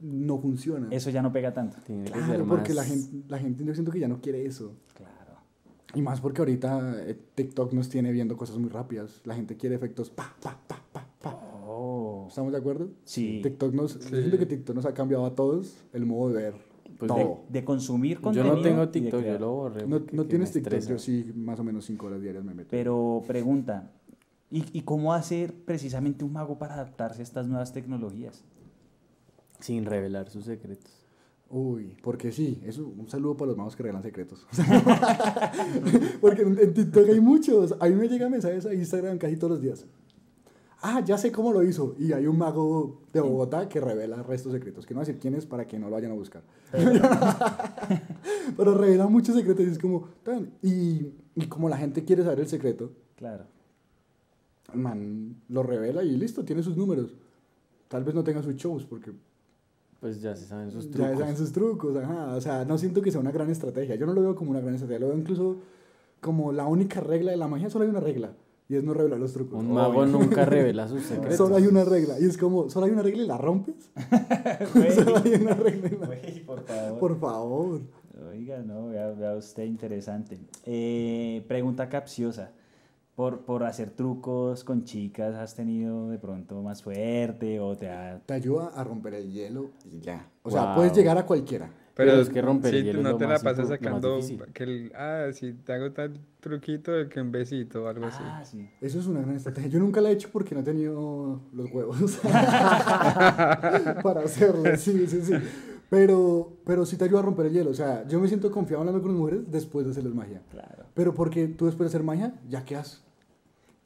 [0.01, 0.87] no funciona.
[0.91, 1.77] Eso ya no pega tanto.
[1.85, 4.45] Tiene que ser Claro, porque la gente, la gente yo siento que ya no quiere
[4.45, 4.73] eso.
[4.93, 5.13] Claro.
[5.93, 9.21] Y más porque ahorita eh, TikTok nos tiene viendo cosas muy rápidas.
[9.23, 11.31] La gente quiere efectos pa, pa, pa, pa, pa.
[11.65, 12.25] Oh.
[12.27, 12.89] ¿Estamos de acuerdo?
[13.05, 13.39] Sí.
[13.41, 16.53] TikTok nos, yo siento que TikTok nos ha cambiado a todos el modo de ver
[16.97, 17.43] Pues todo.
[17.49, 18.55] De, de consumir Yo contenido.
[18.55, 19.87] no tengo TikTok, yo lo borré.
[19.87, 20.89] No, no tienes TikTok, estresa.
[20.91, 22.69] yo sí, más o menos 5 horas diarias me meto.
[22.71, 23.91] Pero pregunta,
[24.49, 28.43] ¿y, ¿y cómo hacer precisamente un mago para adaptarse a estas nuevas tecnologías?
[29.59, 30.91] Sin revelar sus secretos.
[31.49, 34.47] Uy, porque sí, eso, un saludo para los magos que regalan secretos.
[36.21, 37.75] porque en, en TikTok hay muchos.
[37.79, 39.85] A mí me llegan mensajes a Instagram casi todos los días.
[40.81, 41.95] Ah, ya sé cómo lo hizo.
[41.97, 44.85] Y hay un mago de Bogotá que revela restos secretos.
[44.85, 46.43] Que no voy a decir quién es para que no lo vayan a buscar.
[48.57, 50.09] Pero revela muchos secretos y es como...
[50.23, 50.51] tan.
[50.61, 53.45] Y, y como la gente quiere saber el secreto, Claro.
[54.73, 57.13] man, lo revela y listo, tiene sus números.
[57.87, 59.11] Tal vez no tenga sus shows porque
[60.01, 61.19] Pues ya se saben sus ya trucos.
[61.19, 62.35] saben sus trucos, ajá.
[62.35, 63.95] O sea, no siento que sea una gran estrategia.
[63.95, 65.57] Yo no lo veo como una gran estrategia, lo veo incluso
[66.21, 68.33] como la única regla de la magia, solo hay una regla.
[68.67, 69.59] Y es no revelar los trucos.
[69.59, 71.37] Un mago nunca revela sus secretos.
[71.37, 72.19] Solo hay una regla.
[72.19, 73.91] Y es como, solo hay una regla y la rompes.
[74.95, 76.07] Solo hay una regla y la...
[76.07, 76.99] güey, por favor.
[76.99, 77.81] Por favor.
[78.29, 80.39] Oiga, no, vea, vea usted interesante.
[80.65, 82.51] Eh, pregunta capciosa.
[83.15, 88.19] Por, por hacer trucos con chicas, ¿has tenido de pronto más suerte o te ha...
[88.25, 90.29] Te ayuda a romper el hielo y ya.
[90.43, 91.71] O sea, puedes llegar a cualquiera.
[91.95, 94.19] Pero, Pero es que romper sí, el hielo no te la pasas sacando
[94.53, 98.21] que el, ah, si te hago tal truquito de que un besito o algo así.
[98.21, 98.69] Ah, sí.
[98.81, 99.69] Eso es una gran estrategia.
[99.69, 102.19] Yo nunca la he hecho porque no he tenido los huevos
[104.03, 104.75] para hacerlo.
[104.75, 105.33] Sí, sí, sí.
[105.89, 107.71] Pero, pero sí te ayuda a romper el hielo.
[107.71, 110.41] O sea, yo me siento confiado hablando con las mujeres después de hacerles magia.
[110.51, 110.87] Claro.
[110.93, 113.04] Pero porque tú después de hacer magia, ya quedas,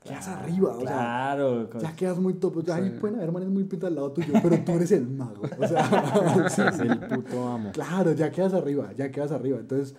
[0.03, 0.69] quedas arriba.
[0.71, 1.69] O sea, Claro.
[1.69, 2.57] con- ya quedas muy top.
[2.57, 5.07] O sea, ahí pueden haber manes muy pintas al lado tuyo, pero tú eres el
[5.07, 5.41] mago.
[5.59, 6.61] O sea, sí.
[6.61, 7.71] Es el puto amo.
[7.71, 9.59] Claro, ya quedas arriba, ya quedas arriba.
[9.59, 9.95] Entonces,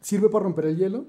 [0.00, 1.04] sirve para romper el hielo,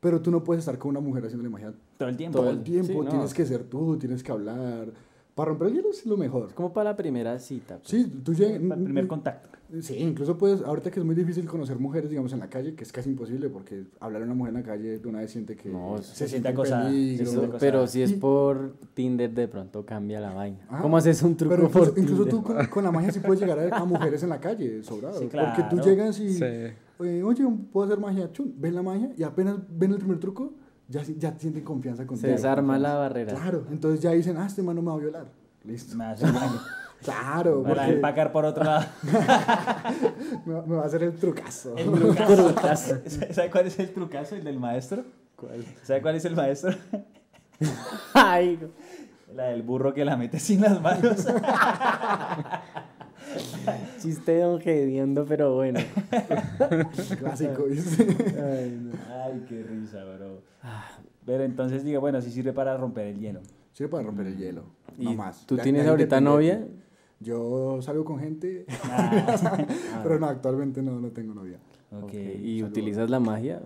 [0.00, 2.38] pero tú no puedes estar con una mujer haciéndole magia Todo el tiempo.
[2.38, 2.86] todo el- tiempo.
[2.92, 3.10] sí, no.
[3.10, 4.88] Tienes que ser tú, tienes que hablar.
[5.34, 6.48] Para romper el hielo es lo mejor.
[6.48, 7.78] Es como para la primera cita.
[7.78, 7.88] pues.
[7.88, 8.60] Sí, tú llegas.
[8.62, 9.48] Para el primer contacto.
[9.80, 12.84] Sí, incluso puedes, ahorita que es muy difícil conocer mujeres, digamos, en la calle, que
[12.84, 15.56] es casi imposible, porque hablar a una mujer en la calle de una vez siente
[15.56, 16.28] que No, se se peligro.
[16.28, 17.58] siente acosada.
[17.58, 20.58] pero si es por Tinder, de pronto cambia la vaina.
[20.68, 22.42] Ah, ¿Cómo haces un truco Pero incluso, por incluso Tinder?
[22.42, 25.18] tú con, con la magia sí puedes llegar a, a mujeres en la calle, sobrado.
[25.18, 25.84] Sí, Porque tú claro.
[25.84, 26.44] llegas y, Sí.
[26.44, 30.52] eh, oye, puedo hacer magia, chun, ven la magia y apenas ven el primer truco,
[30.88, 32.30] ya, ya sienten confianza Se contigo.
[32.30, 33.32] desarma la barrera.
[33.32, 35.26] Claro, entonces ya dicen, ah, este man no me va a violar.
[35.64, 35.96] Listo.
[35.96, 36.26] Me hace.
[37.02, 38.86] Claro, Para porque empacar por otro lado.
[40.46, 41.76] me, va- me va a hacer el trucazo.
[41.76, 42.96] El trucazo.
[43.32, 44.36] ¿Sabe cuál es el trucazo?
[44.36, 45.04] ¿El del maestro?
[45.82, 46.72] ¿Sabe cuál es el maestro?
[48.14, 48.58] Ay,
[49.34, 51.26] La del burro que la mete sin las manos.
[54.00, 55.80] chiste de don pero bueno.
[57.18, 58.06] Clásico, ¿viste?
[58.40, 58.92] Ay, no.
[59.24, 60.42] Ay, qué risa, bro.
[61.24, 63.40] Pero entonces diga, bueno, sí sirve para romper el hielo.
[63.72, 64.64] Sirve para romper el hielo,
[64.98, 65.46] no ¿Y más.
[65.46, 66.66] tú tienes ahorita novia?
[67.22, 69.66] Yo salgo con gente, Ah,
[70.02, 71.58] pero no, actualmente no, no tengo novia.
[71.90, 72.02] ok.
[72.04, 73.62] Ok, ¿Y utilizas la magia?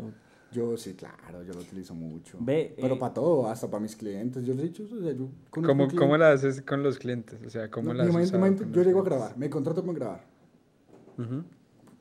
[0.53, 2.39] Yo sí, claro, yo lo utilizo mucho.
[2.41, 4.45] Ve, pero eh, para todo, hasta para mis clientes.
[4.45, 7.39] Yo les he dicho, o sea, yo ¿Cómo, ¿Cómo la haces con los clientes?
[7.45, 9.05] O sea, ¿cómo No, la con Yo llego a clientes?
[9.05, 10.25] grabar, me contrato con grabar.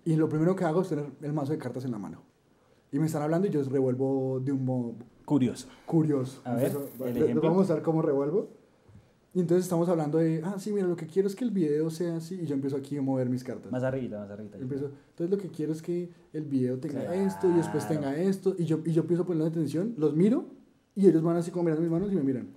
[0.03, 2.21] Y lo primero que hago es tener el mazo de cartas en la mano.
[2.91, 4.95] Y me están hablando y yo revuelvo de un modo
[5.25, 5.67] Curioso.
[5.87, 6.41] curioso.
[6.45, 6.89] A ver, Empiezo-
[7.29, 8.49] el voy a mostrar cómo revuelvo.
[9.35, 11.89] Y entonces estamos hablando de, ah, sí, mira, lo que quiero es que el video
[11.89, 12.35] sea así.
[12.41, 13.69] Y yo empiezo aquí a mover mis cartas.
[13.71, 14.57] Más arriba, más arriba.
[14.57, 17.11] Empiezo, entonces lo que quiero es que el video tenga Claro.
[17.13, 18.55] esto y después tenga esto.
[18.57, 20.45] Y yo, y yo empiezo a ponerle atención, los miro
[20.95, 22.47] y ellos van así como mirando mis manos y me miran.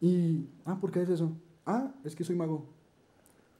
[0.00, 1.30] Y, ah, ¿por qué es eso?
[1.66, 2.64] Ah, es que soy mago.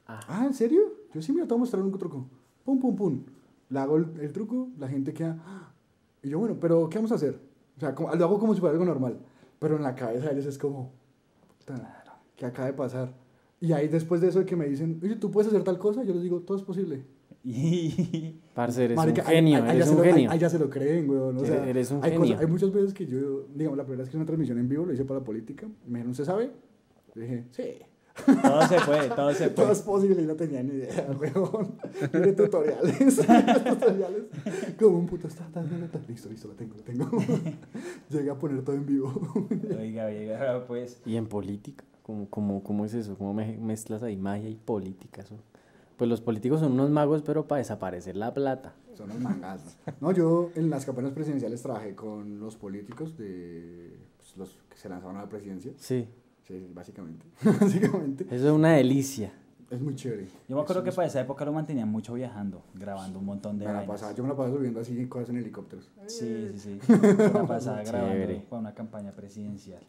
[0.07, 0.20] Ah.
[0.26, 0.80] Ah, ¿en serio?
[1.12, 2.26] Yo sí, mira, te voy a mostrar un truco.
[2.64, 3.22] Pum, pum, pum.
[3.68, 5.36] Le hago el, el truco, la gente queda.
[5.46, 5.70] "Ah".
[6.22, 7.38] Y yo, bueno, pero ¿qué vamos a hacer?
[7.76, 9.18] O sea, como- lo hago como si fuera algo normal.
[9.59, 10.92] Pero en la cabeza de ellos es como.
[11.59, 11.97] "Puta,
[12.39, 13.12] ¿Qué acaba de pasar?
[13.61, 16.05] Y ahí después de eso de que me dicen, oye, ¿tú puedes hacer tal cosa?
[16.05, 17.05] Yo les digo, todo es posible.
[18.55, 20.30] Parce, eres Marica, un genio, ahí- eres se un lo- genio.
[20.30, 21.36] ahí ya se lo creen, weón.
[21.36, 22.20] O sea, eres un hay, genio.
[22.26, 24.68] cosas- hay muchas veces que yo, digamos, la primera vez que hice una transmisión en
[24.68, 25.66] vivo, lo hice para la política.
[25.86, 26.51] Me dijeron, ¿se sabe?
[27.14, 27.62] Le dije, sí.
[28.43, 29.72] todo se puede, todo se Todo puede.
[29.72, 31.74] es posible y no tenía ni idea, weón.
[32.12, 32.99] Mire tutoriales.
[33.16, 34.22] tutoriales.
[34.78, 36.01] Como un puto está, está, está, está.
[36.09, 37.11] Listo, listo, lo tengo, lo tengo.
[38.11, 39.12] Llegué a poner todo en vivo.
[39.78, 41.01] Oiga, oiga, pues.
[41.07, 41.84] ¿Y en política?
[42.09, 43.19] ¿Cómo, cómo, cómo es eso?
[43.19, 45.21] ¿Cómo me- mezclas ahí magia y política?
[45.21, 45.37] Eso?
[45.99, 48.73] Pues los políticos son unos magos, pero para desaparecer la plata.
[48.95, 49.77] Son los mangazos.
[50.01, 54.89] No, yo en las campañas presidenciales trabajé con los políticos de pues, los que se
[54.89, 55.73] lanzaban a la presidencia.
[55.77, 56.09] Sí,
[56.47, 57.27] Sí, básicamente.
[57.61, 58.25] básicamente.
[58.35, 59.31] eso es una delicia.
[59.71, 60.29] Es muy chévere.
[60.49, 63.27] Yo me acuerdo Es que un- para esa época lo mantenían mucho viajando, grabando un
[63.27, 65.91] montón de me la pasaba- yo me la pasaba subiendo así cosas en helicópteros.
[66.07, 66.81] Sí, sí, sí.
[66.87, 68.47] Se la pasaba grabando Chévere.
[68.49, 69.83] para una campaña presidencial.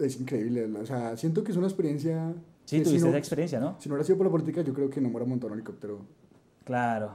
[0.00, 0.64] Es increíble.
[0.78, 2.32] O sea, siento que es una experiencia.
[2.64, 3.76] Sí, que si tuviste no- esa experiencia, ¿no?
[3.78, 5.58] Si no hubiera sido por la política, yo creo que no me hubiera montado un
[5.58, 6.00] helicóptero
[6.64, 7.10] Claro,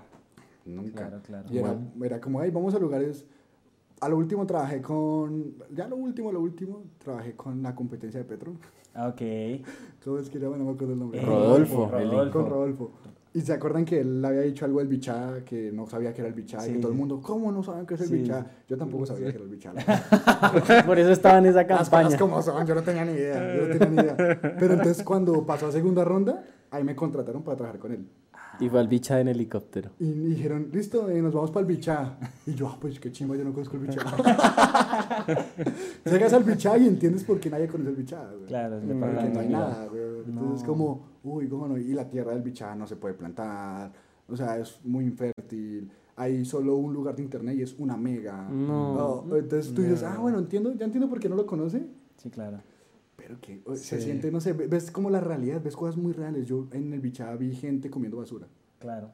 [0.65, 1.07] nunca.
[1.07, 1.45] claro, claro.
[1.51, 3.25] Y era, era como, ay, vamos a lugares.
[4.01, 5.55] A lo último trabajé con.
[5.73, 8.53] Ya lo último, lo último, trabajé con la competencia de Petro.
[8.93, 9.21] Ah, Ok.
[10.03, 10.49] ¿Cómo es que era?
[10.49, 11.19] No me acuerdo el nombre.
[11.21, 12.39] Eh, Rodolfo, Rodolfo.
[12.39, 12.91] Con Rodolfo.
[13.35, 16.29] Y se acuerdan que él había dicho algo del bichá, que no sabía que era
[16.29, 18.13] el bichá, y que todo el mundo, ¿cómo no saben qué es el Sí.
[18.15, 18.45] bichá?
[18.69, 19.73] Yo tampoco sabía que era el bichá.
[20.85, 22.17] Por eso estaba en esa Las cosas campaña.
[22.17, 24.39] como son, yo no tenía ni idea, yo no tenía ni idea.
[24.57, 28.07] Pero entonces cuando pasó a segunda ronda, ahí me contrataron para trabajar con él.
[28.59, 29.91] Y fue al bicha en helicóptero.
[29.99, 32.17] Y dijeron, listo, eh, nos vamos para el bichá.
[32.45, 34.01] Y yo, ah, pues qué chimba, yo no conozco el bichá.
[36.05, 38.23] Llegas al bichá y entiendes por qué nadie conoce el bichá.
[38.31, 38.45] güey.
[38.47, 40.01] Claro, es parlante no hay nada, güey.
[40.25, 41.77] Entonces es como, uy, cómo no.
[41.77, 43.91] Y la tierra del bichá no se puede plantar.
[44.27, 45.91] O sea, es muy infértil.
[46.15, 48.47] hay solo un lugar de internet y es una mega.
[48.49, 48.93] No.
[48.93, 51.85] Oh, entonces tú dices, ah, bueno, entiendo, ya entiendo por qué no lo conoce.
[52.17, 52.59] Sí, claro.
[53.27, 54.03] Pero que o- se Sí.
[54.05, 56.45] siente, no sé, ve- ves como la realidad, ves cosas muy reales.
[56.47, 58.47] Yo en el bichada vi gente comiendo basura.
[58.79, 59.09] Claro.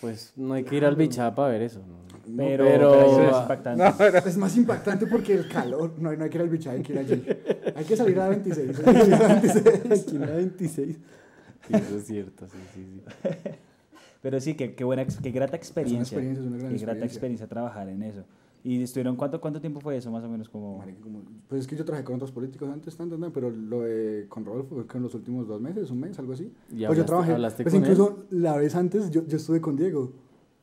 [0.00, 1.80] Pues no hay que ir al bichá para ver eso.
[1.80, 1.98] ¿no?
[2.36, 4.28] Pero, pero- pero sí es impactante.
[4.28, 6.92] Es más impactante porque el calor, no, no hay que ir al bichada, hay que
[6.92, 7.24] ir allí.
[7.74, 8.68] Hay que salir a la 26.
[8.68, 9.66] hay que salir a la 26.
[10.06, 10.96] Aquí en la 26.
[11.66, 13.50] Sí, eso es cierto, sí, sí, sí.
[14.22, 16.16] Pero sí, qué, qué buena, qué grata experiencia.
[16.18, 17.06] experiencia, es una gran qué grata experiencia.
[17.06, 18.24] experiencia trabajar en eso.
[18.62, 20.48] ¿Y estuvieron cuánto, cuánto tiempo fue eso, más o menos?
[20.48, 20.78] Como...
[20.78, 23.50] Marica, como- pues es que yo trabajé con otros políticos antes, tan, tan, tan, pero
[23.50, 26.52] lo de con Rodolfo fue que en los últimos dos meses, un mes, algo así.
[26.70, 27.80] ¿Y pues yo trabajé, pues él?
[27.80, 30.12] incluso la vez antes yo, yo estuve con Diego,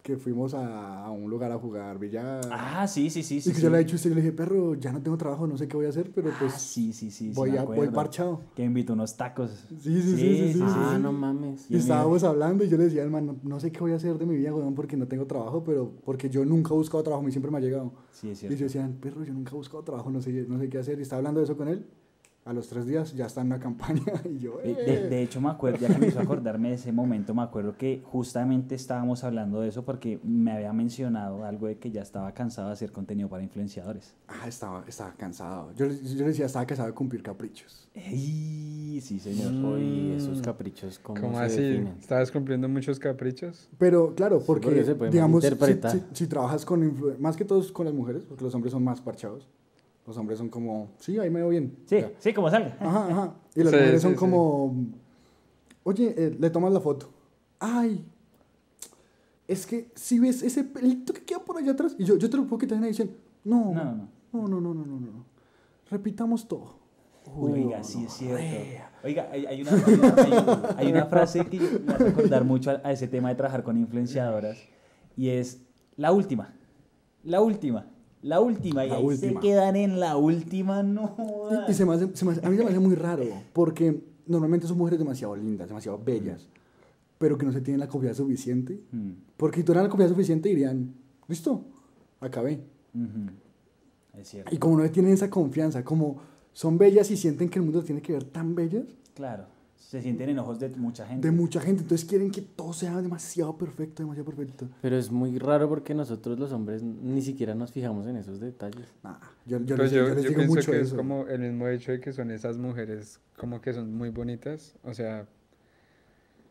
[0.08, 2.40] que fuimos a, a un lugar a jugar billar.
[2.50, 3.42] Ah, sí, sí, sí.
[3.42, 3.64] sí y que sí.
[3.64, 5.68] yo le he dicho usted, yo le dije, perro, ya no tengo trabajo, no sé
[5.68, 7.32] qué voy a hacer, pero pues Ah, sí, sí, sí.
[7.36, 8.40] voy, a, voy parchado.
[8.56, 9.52] Que me invitó unos tacos.
[9.82, 11.02] Sí, sí, sí, sí, sí, ah, sí.
[11.04, 11.70] no mames.
[11.70, 13.96] Y estábamos hablando y yo le decía al man, no, no sé qué voy a
[13.98, 17.04] hacer de mi vida, weón, porque no tengo trabajo, pero porque yo nunca he buscado
[17.04, 17.92] trabajo, a mí siempre me ha llegado.
[18.14, 18.58] Sí, es Y cierto.
[18.60, 21.00] yo decía, perro, yo nunca he buscado trabajo, no sé, no sé qué hacer.
[21.00, 21.86] Y estaba hablando de eso con él.
[22.48, 24.76] A los tres días ya está en una campaña y yo, De, eh.
[24.76, 27.76] de- de hecho, me acuerdo, ya que me hizo acordarme de ese momento, me acuerdo
[27.78, 32.32] que justamente estábamos hablando de eso porque me había mencionado algo de que ya estaba
[32.34, 34.16] cansado de hacer contenido para influenciadores.
[34.30, 35.74] Ah, estaba, estaba cansado.
[35.76, 37.90] Yo, le- yo le decía, estaba cansado de cumplir caprichos.
[37.94, 39.02] ¡Ey!
[39.02, 39.52] Sí, señor.
[39.52, 40.16] Mm.
[40.16, 41.62] esos caprichos, ¿cómo, ¿Cómo se así?
[41.62, 41.96] definen?
[42.00, 43.70] ¿Estabas cumpliendo muchos caprichos?
[43.78, 47.72] Pero claro, porque, porque se puede digamos, si, si- si trabajas con, más que todos
[47.74, 49.48] con las mujeres, porque los hombres son más parchados.
[50.08, 51.78] Los hombres son como, sí, ahí me veo bien.
[51.86, 52.12] Sí, Ya.
[52.18, 52.78] sí, como salga.
[52.80, 53.34] Ajá, ajá.
[53.56, 54.18] Y las Sí, mujeres sí, son sí.
[54.18, 54.76] como,
[55.84, 57.10] oye, eh, le tomas la foto.
[57.60, 58.06] Ay,
[59.48, 62.38] es que si ves ese pelito que queda por allá atrás, y yo, yo te
[62.38, 63.12] lo puedo quitar en edición.
[63.44, 64.10] No, No, no.
[64.34, 65.26] no, no, no, no, no, no.
[65.90, 66.78] Repitamos todo.
[67.36, 68.44] Oiga, sí es cierto.
[69.04, 72.72] Oiga, hay, hay una, hay, una, hay- hay una frase que me hace acordar mucho
[72.72, 74.58] a, a ese tema de trabajar con influenciadoras
[75.18, 75.62] y es
[75.98, 76.54] la última,
[77.24, 77.86] la última,
[78.28, 78.86] la última.
[78.86, 79.42] Y La ahí última.
[79.42, 81.16] se quedan en la última, no.
[81.68, 83.24] Y, se me hace, se me hace- a mí se me hace muy raro,
[83.54, 86.48] porque normalmente son mujeres demasiado lindas, demasiado bellas,
[87.18, 88.80] pero que no se tienen la confianza suficiente.
[88.92, 90.94] Mm, Porque si tuvieran la confianza suficiente dirían,
[91.28, 91.64] listo,
[92.20, 92.60] acabé.
[94.18, 94.54] Es cierto.
[94.54, 96.18] Y como no tienen esa confianza, como
[96.54, 99.46] son bellas y sienten que el mundo tiene que ver tan bellas, Claro,
[99.78, 101.28] se sienten en ojos de mucha gente.
[101.28, 104.68] de mucha gente, entonces quieren que todo sea demasiado perfecto, demasiado perfecto.
[104.82, 108.88] Pero es muy raro porque nosotros los hombres ni siquiera nos fijamos en esos detalles.
[109.04, 110.84] Nah, yo, yo Pues les, yo, yo les yo digo pienso mucho que eso.
[110.84, 114.76] es como el mismo hecho de que son esas mujeres como que son muy bonitas.
[114.84, 115.28] O sea,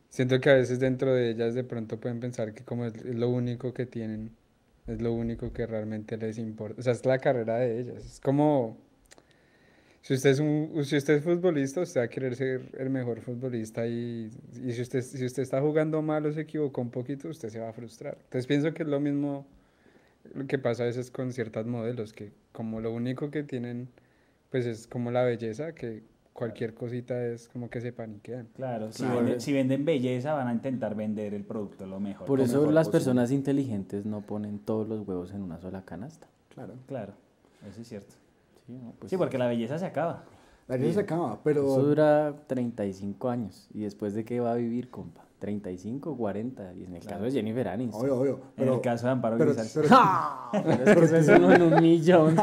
[0.08, 3.28] siento que a veces dentro de ellas de pronto pueden pensar que como es lo
[3.30, 4.36] único que tienen,
[4.86, 6.80] es lo único que realmente les importa.
[6.80, 8.04] O sea, es la carrera de ellas.
[8.04, 8.78] Es como,
[10.06, 13.20] si usted es, un, si usted es futbolista, usted va a querer ser el mejor
[13.22, 14.30] futbolista y,
[14.64, 17.58] y si, usted, si usted está jugando mal o se equivocó un poquito, usted se
[17.58, 18.16] va a frustrar.
[18.16, 19.44] Entonces pienso que es lo mismo
[20.32, 23.88] lo que pasa a veces con ciertas modelos, que como lo único que tienen,
[24.52, 28.46] pues es como la belleza, que cualquier cosita es como que se paniquean.
[28.54, 29.16] Claro, si, Claro.
[29.16, 32.28] Venden, si venden belleza van a intentar vender el producto lo mejor.
[32.28, 32.98] Por lo eso mejor las posible.
[33.00, 36.28] personas inteligentes no ponen todos los huevos en una sola canasta.
[36.54, 36.74] Claro.
[36.86, 37.14] Claro,
[37.68, 38.14] eso es cierto.
[38.66, 38.94] Sí, ¿no?
[38.98, 40.24] Pues sí, porque la belleza se acaba.
[40.68, 43.68] La vida se acaba, Eso pero dura 35 años.
[43.72, 45.24] ¿Y después de qué va a vivir, compa?
[45.38, 46.74] 35, 40.
[46.74, 48.00] Y en el caso de Jennifer Aniston.
[48.00, 48.40] obvio, obvio.
[48.56, 49.88] en el caso de Amparo pero, Grisales.
[50.52, 52.36] pero, Pero es que eso es uno en un millón.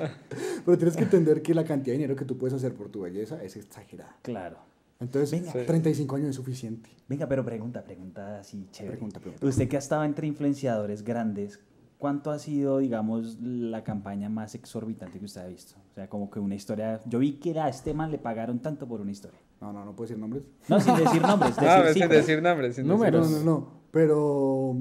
[0.64, 3.00] pero tienes que entender que la cantidad de dinero que tú puedes hacer por tu
[3.00, 4.16] belleza es exagerada.
[4.22, 4.58] Claro.
[5.00, 5.52] Entonces, Venga.
[5.52, 5.58] Sí.
[5.66, 6.90] 35 años es suficiente.
[7.08, 8.96] Venga, pero pregunta, pregunta así chévere.
[8.96, 9.46] Pregunta, pregunta.
[9.46, 11.60] Usted que ha estado entre influenciadores grandes,
[11.98, 15.74] ¿cuánto ha sido, digamos, la campaña más exorbitante que usted ha visto?
[15.92, 17.00] O sea, como que una historia.
[17.06, 19.38] Yo vi que a este man le pagaron tanto por una historia.
[19.60, 20.42] No, no, no puedo decir nombres.
[20.68, 22.74] No, sin decir nombres, decir Ah, sin decir nombres.
[22.76, 23.30] sin decir Números.
[23.30, 23.68] No, no, no.
[23.90, 24.76] Pero.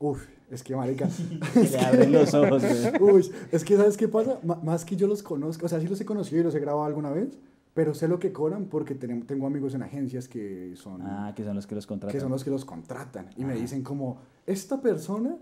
[0.00, 1.08] Uf, es que marica.
[1.54, 2.62] Que le abren los ojos.
[3.00, 4.38] Uy, es que ¿sabes qué pasa?
[4.44, 6.60] M- más que yo los conozco, o sea, sí los he conocido y los he
[6.60, 7.36] grabado alguna vez,
[7.74, 11.56] pero sé lo que cobran porque tengo amigos en agencias que son, Ah, que son
[11.56, 12.14] los que los contratan.
[12.14, 13.60] que son los que los contratan y me Ajá.
[13.62, 15.36] dicen como, esta persona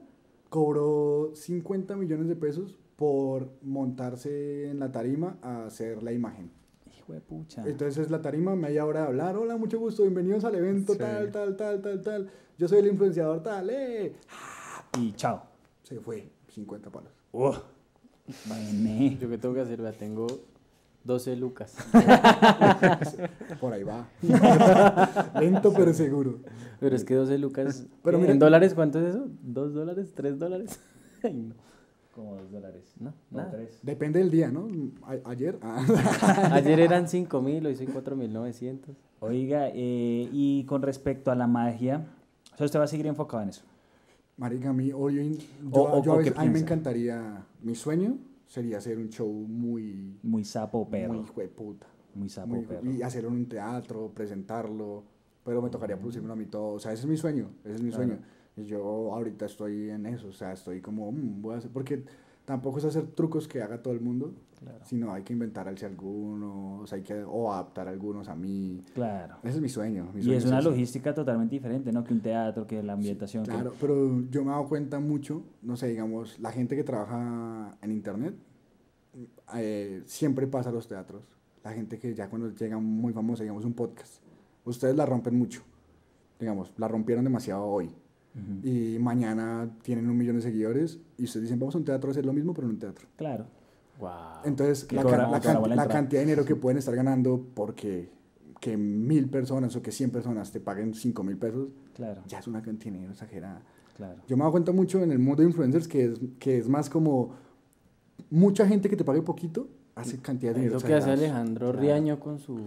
[0.48, 6.50] cobró 50 millones de pesos por montarse en la tarima a hacer la imagen.
[6.96, 7.62] Hijo de pucha.
[7.68, 10.98] Entonces la tarima, media hora de hablar, hola, mucho gusto, bienvenidos al evento, Sí.
[10.98, 14.14] tal, tal, tal, tal, tal, yo soy el influenciador tal, eh.
[14.98, 15.42] Y chao.
[15.82, 17.12] Se fue, 50 palos.
[17.32, 17.52] Uh.
[19.20, 19.80] ¿Yo qué tengo que hacer?
[19.80, 20.26] Vea, tengo
[21.06, 21.76] 12 lucas.
[23.60, 24.08] Por ahí va.
[25.40, 26.38] Lento pero seguro.
[26.80, 27.86] Pero es que 12 lucas.
[28.02, 28.22] Pero ¿qué?
[28.22, 29.28] mira- ¿En dólares cuánto es eso?
[29.46, 30.12] ¿2 dólares?
[30.16, 30.80] ¿3 dólares?
[31.22, 31.54] Ay, no.
[32.12, 32.94] Como dos dólares.
[32.98, 33.50] No, O nada.
[33.50, 33.78] tres.
[33.82, 34.68] Depende del día, ¿no?
[35.02, 35.58] A- ayer.
[35.62, 35.84] ah.
[36.52, 38.78] Ayer eran 5 mil, hoy son 4.900.
[39.20, 42.06] Oiga, eh, y con respecto a la magia,
[42.54, 43.62] o sea, usted va a seguir enfocado en eso.
[44.38, 45.38] Marica, a mí, hoy,
[45.70, 48.16] yo, O- o- yo a, veces- a mí me encantaría, mi sueño
[48.46, 51.14] sería hacer un show muy, Muy sapo perro.
[51.14, 51.86] muy hijo de puta.
[52.14, 52.90] Muy sapo muy- perro.
[52.90, 55.04] y hacerlo en un teatro, presentarlo,
[55.44, 57.82] pero me tocaría producirme a mí todo, o sea, ese es mi sueño, ese es
[57.82, 58.04] mi Claro.
[58.06, 58.22] sueño.
[58.56, 62.04] Y yo ahorita estoy en eso, o sea, estoy como, mm, voy a hacer, porque
[62.44, 64.78] tampoco es hacer trucos que haga todo el mundo, Claro.
[64.84, 68.82] sino hay que inventarse algunos, hay que o adaptar algunos a mí.
[68.94, 69.36] Claro.
[69.42, 70.10] Ese es mi sueño.
[70.14, 72.02] mi Y es una logística totalmente diferente, ¿no?
[72.02, 73.44] Que un teatro, que la ambientación.
[73.44, 77.76] Claro, pero yo me he dado cuenta mucho, no sé, digamos, la gente que trabaja
[77.82, 78.34] en internet
[79.54, 81.22] eh, siempre pasa a los teatros.
[81.62, 84.22] La gente que ya cuando llega muy famosa, digamos, un podcast,
[84.64, 85.62] ustedes la rompen mucho.
[86.38, 87.90] Digamos, la rompieron demasiado hoy.
[88.62, 92.12] Y mañana tienen un millón de seguidores y ustedes dicen, vamos a un teatro a
[92.12, 93.08] hacer lo mismo, pero en un teatro.
[93.16, 93.46] Claro.
[94.00, 94.10] Wow.
[94.44, 98.10] Entonces, la, cobra- la can- cantidad de dinero que pueden estar ganando porque
[98.60, 102.22] que mil personas o que cien personas te paguen cinco mil pesos, Claro.
[102.26, 103.62] ya es una cantidad de dinero exagerada.
[103.96, 104.20] Claro.
[104.28, 106.90] Yo me doy cuenta mucho en el mundo de influencers que es, que es más
[106.90, 107.34] como
[108.30, 110.80] mucha gente que te pague poquito hace cantidad de Es dinero.
[110.80, 111.10] lo que hace.
[111.10, 111.80] Alejandro Claro.
[111.80, 112.58] Riaño con su...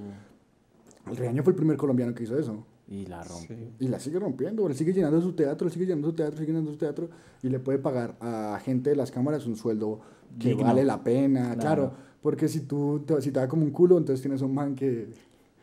[1.10, 2.66] El Reaño fue el primer colombiano que hizo eso.
[2.88, 3.56] Y la rompe.
[3.56, 3.86] Sí.
[3.86, 6.48] Y la sigue rompiendo, él sigue llenando su teatro, él sigue llenando su teatro, sigue
[6.48, 7.10] llenando su teatro
[7.44, 10.00] y le puede pagar a gente de las cámaras un sueldo
[10.38, 10.64] que Digno.
[10.66, 11.60] vale la pena, Claro.
[11.60, 11.92] claro.
[12.22, 15.08] porque si tú te, si te da como un culo, entonces tienes un man que,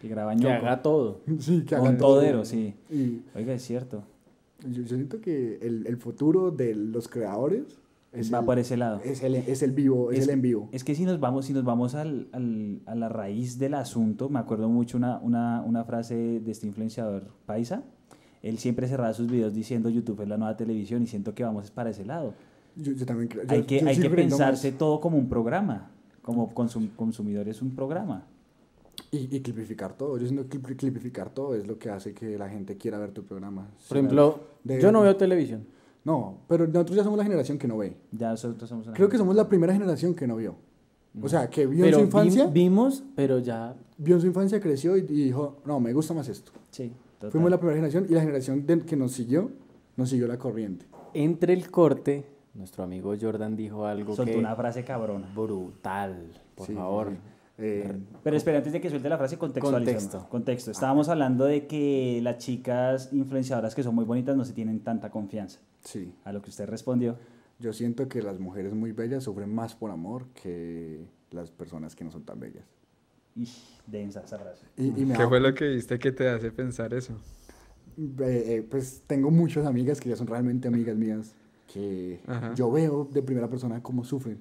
[0.00, 1.20] Que graba Que haga todo.
[1.40, 2.16] sí, que haga todo.
[2.16, 2.74] todero, sí.
[2.90, 4.02] Y Oiga, es cierto.
[4.62, 7.78] yo, yo siento que el, el futuro de los creadores
[8.12, 9.00] es, Va el, por ese lado.
[9.04, 10.68] es, el, es el vivo, es, el en vivo.
[10.72, 14.28] Es que si nos vamos, si nos vamos al, al- a la raíz del asunto,
[14.30, 17.82] me acuerdo mucho una, una, una frase de este influenciador paisa.
[18.42, 21.64] Él siempre cerraba sus videos diciendo YouTube es la nueva televisión y siento que vamos
[21.66, 22.32] es para ese lado.
[22.76, 23.44] Yo, yo también creo.
[23.44, 24.16] yo- hay que, yo hay que más.
[24.16, 25.90] pensarse todo como un programa.
[26.22, 28.24] Como consum- consumidor es un programa.
[29.12, 30.18] Y, y clipificar todo.
[30.18, 33.12] Yo siento que clip- clipificar todo es lo que hace que la gente quiera ver
[33.12, 33.68] tu programa.
[33.88, 35.64] Por ejemplo, De- yo no veo televisión.
[36.04, 37.96] No, pero nosotros ya somos la generación que no ve.
[38.12, 40.54] Ya nosotros somos Creo que somos la primera generación que no vio.
[41.22, 43.74] O sea, que vio en su vi- infancia, vimos, pero ya...
[43.96, 46.52] vio en su infancia, creció y, y dijo, no, me gusta más esto.
[46.70, 47.30] Sí, total.
[47.32, 49.50] Fuimos la primera generación y la generación de- que nos siguió,
[49.96, 50.84] nos siguió la corriente.
[51.14, 52.24] Entre el corte,
[52.56, 54.38] nuestro amigo Jordan dijo algo Soltó que...
[54.38, 55.30] una frase cabrona.
[55.34, 57.10] Brutal, por Sí, favor.
[57.10, 57.16] sí.
[57.58, 57.90] Eh,
[58.22, 59.38] Pero espera, antes de que suelte la frase.
[59.38, 60.26] Contexto.
[60.28, 60.70] Contexto.
[60.70, 65.10] Estábamos hablando de que las chicas influenciadoras que son muy bonitas no se tienen tanta
[65.10, 65.60] confianza.
[65.82, 67.16] sí, A lo que usted respondió.
[67.58, 72.04] yo siento que las mujeres muy bellas sufren más por amor que las personas que
[72.04, 72.64] no son tan bellas.
[73.34, 73.48] Y
[73.86, 74.66] densa esa frase.
[74.76, 77.14] Y, y ¿Qué da- fue lo que viste que te hace pensar eso?
[77.98, 81.34] Eh, eh, pues tengo muchas amigas que ya son realmente amigas mías
[81.66, 82.54] que Ajá.
[82.54, 84.40] yo veo de primera persona cómo sufren.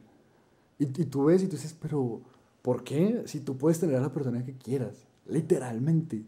[0.80, 2.22] Y, y tú ves y tú dices, pero
[2.62, 3.24] ¿por qué?
[3.26, 6.24] Si tú puedes tener a la persona que quieras, literalmente.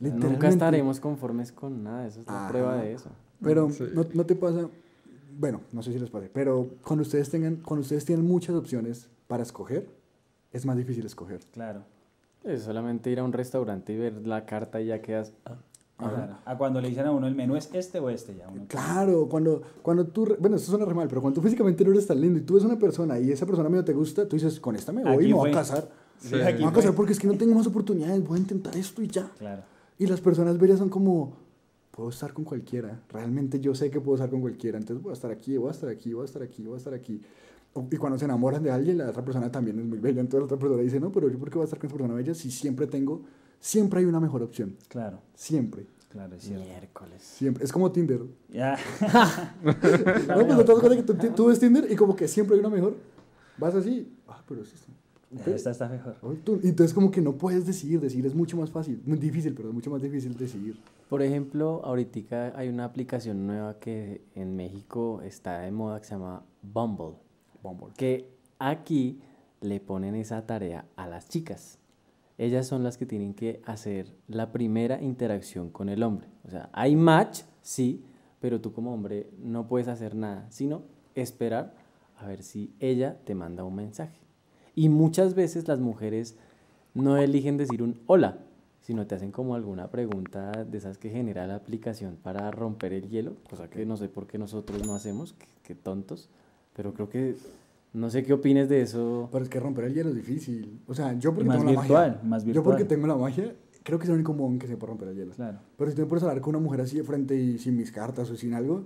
[0.00, 0.28] literalmente.
[0.34, 2.48] Nunca estaremos conformes con nada, eso es la Ajá.
[2.48, 3.10] prueba de eso.
[3.42, 3.84] Pero Sí.
[3.94, 4.68] no, no te pasa,
[5.38, 9.08] bueno, no sé si les pase, pero cuando ustedes tengan, cuando ustedes tienen muchas opciones
[9.28, 9.88] para escoger,
[10.52, 11.40] es más difícil escoger.
[11.52, 11.82] Claro.
[12.44, 15.32] Es solamente ir a un restaurante y ver la carta y ya quedas...
[15.44, 15.56] ah,
[15.98, 16.40] Ajá.
[16.44, 18.48] A cuando le dicen a uno el menú es este o este ya.
[18.48, 21.90] Uno Claro, cuando, cuando tú, bueno, esto suena re mal, pero cuando tú físicamente no
[21.90, 24.36] eres tan lindo y tú ves una persona y esa persona medio te gusta, tú
[24.36, 25.90] dices, con esta me voy Aquí y me voy a casar.
[26.18, 26.34] Sí.
[26.36, 29.02] Me voy a casar porque es que no tengo más oportunidades, voy a intentar esto
[29.02, 29.28] y ya.
[29.38, 29.62] Claro.
[29.98, 31.32] Y las personas bellas son como,
[31.90, 35.14] puedo estar con cualquiera, realmente yo sé que puedo estar con cualquiera, entonces voy a
[35.14, 37.20] estar aquí, voy a estar aquí, voy a estar aquí, voy a estar aquí.
[37.90, 40.44] Y cuando se enamoran de alguien, la otra persona también es muy bella, entonces la
[40.44, 42.34] otra persona dice, no, pero yo por qué voy a estar con esa persona bella
[42.34, 43.22] si siempre tengo,
[43.60, 45.20] siempre hay una mejor opción, Claro.
[45.34, 46.64] siempre, Claro, es cierto.
[46.64, 47.22] Miércoles.
[47.22, 47.64] siempre.
[47.64, 48.22] Es como Tinder.
[48.48, 48.78] Ya.
[49.62, 52.54] No, pues no te das cuenta que tú, tú ves Tinder y como que siempre
[52.54, 52.96] hay una mejor.
[53.58, 54.90] Vas así, ah, pero es esto.
[55.38, 55.48] Ok.
[55.48, 56.16] Esta está mejor.
[56.62, 59.68] Y entonces como que no puedes decidir, decidir es mucho más fácil, muy difícil, pero
[59.68, 60.78] es mucho más difícil decidir.
[61.10, 66.12] Por ejemplo, ahorita hay una aplicación nueva que en México está de moda que se
[66.14, 67.16] llama Bumble.
[67.62, 67.88] Bumble.
[67.96, 69.20] Que aquí
[69.60, 71.78] le ponen esa tarea a las chicas.
[72.38, 76.28] Ellas son las que tienen que hacer la primera interacción con el hombre.
[76.46, 78.04] O sea, hay match, sí,
[78.40, 80.82] pero tú como hombre no puedes hacer nada, sino
[81.14, 81.74] esperar
[82.16, 84.18] a ver si ella te manda un mensaje.
[84.74, 86.36] Y muchas veces las mujeres
[86.94, 88.38] no eligen decir un hola,
[88.80, 93.08] sino te hacen como alguna pregunta de esas que genera la aplicación para romper el
[93.08, 96.28] hielo, cosa que no sé por qué nosotros no hacemos, qué, tontos,
[96.74, 97.36] pero creo que
[97.98, 99.28] no sé qué opines de eso.
[99.32, 100.80] Pero es que romper el hielo es difícil.
[100.86, 102.28] O sea, yo porque más tengo la virtual, magia.
[102.28, 102.64] más Yo virtual.
[102.64, 105.08] porque tengo la magia, creo que es el único modo en que se puede romper
[105.08, 105.32] el hielo.
[105.32, 105.58] Claro.
[105.76, 107.76] Pero si tú me pones a hablar con una mujer así de frente y sin
[107.76, 108.84] mis cartas o sin algo,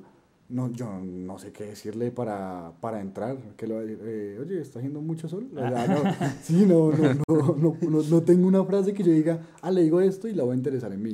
[0.49, 3.37] no, yo no sé qué decirle para, para entrar.
[3.57, 5.49] Que le voy a decir, eh, oye, ¿está haciendo mucho sol?
[5.55, 6.03] O sea, no,
[6.43, 9.83] sí, no, no, no, no, no, no tengo una frase que yo diga, ah, le
[9.83, 11.11] digo esto y la voy a interesar en mí.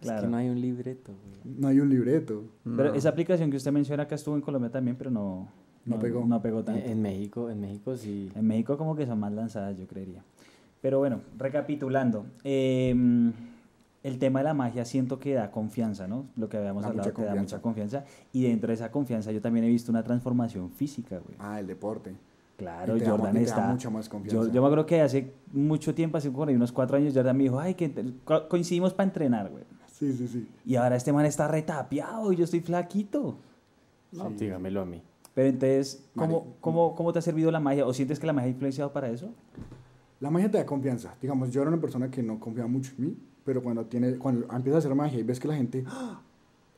[0.00, 0.22] Es Claro.
[0.22, 1.56] que no hay un libreto, güey.
[1.58, 2.44] No hay un libreto.
[2.62, 2.94] Pero No.
[2.94, 5.48] esa aplicación que usted menciona acá estuvo en Colombia también, pero no,
[5.88, 6.24] No pegó.
[6.26, 6.84] No pegó tanto.
[6.84, 8.30] En México, en México sí.
[8.34, 10.22] En México como que son más lanzadas, yo creería.
[10.80, 12.26] Pero bueno, recapitulando.
[12.44, 12.94] eh,
[14.04, 16.26] el tema de la magia siento que da confianza, ¿no?
[16.36, 18.04] Lo que habíamos Da hablado, que da mucha confianza.
[18.32, 21.36] Y dentro de esa confianza yo también he visto una transformación física, güey.
[21.40, 22.14] Ah, el deporte.
[22.56, 23.68] Claro, Y te da Jordan ma- y te da está...
[23.72, 24.46] mucha más confianza.
[24.46, 27.58] Yo, yo me acuerdo que hace mucho tiempo, hace unos cuatro años, Jordan me dijo,
[27.58, 27.92] ay, que
[28.24, 29.64] co- coincidimos para entrenar, güey.
[29.88, 30.48] Sí, sí, sí.
[30.64, 33.36] Y ahora este man está retapeado y yo estoy flaquito.
[34.12, 35.02] No, dígamelo a mí.
[35.38, 37.86] Pero entonces, ¿cómo, Mari- cómo, ¿cómo te ha servido la magia?
[37.86, 39.30] ¿O sientes que la magia ha influenciado para eso?
[40.18, 41.14] La magia te da confianza.
[41.22, 44.52] Digamos, yo era una persona que no confiaba mucho en mí, pero cuando, tiene, cuando
[44.52, 46.20] empiezas a hacer magia y ves que la gente, ¡ah!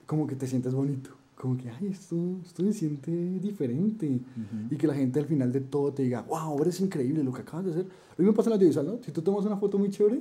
[0.05, 1.09] como que te sientes bonito.
[1.37, 4.21] Como que, ay, esto, esto se siente diferente.
[4.71, 7.41] Y que la gente al final de todo te diga, wow, eres increíble lo que
[7.41, 7.85] acabas de hacer.
[8.19, 8.99] Lo mismo pasa en la audiovisual, ¿no?
[9.03, 10.21] Si tú tomas una foto muy chévere,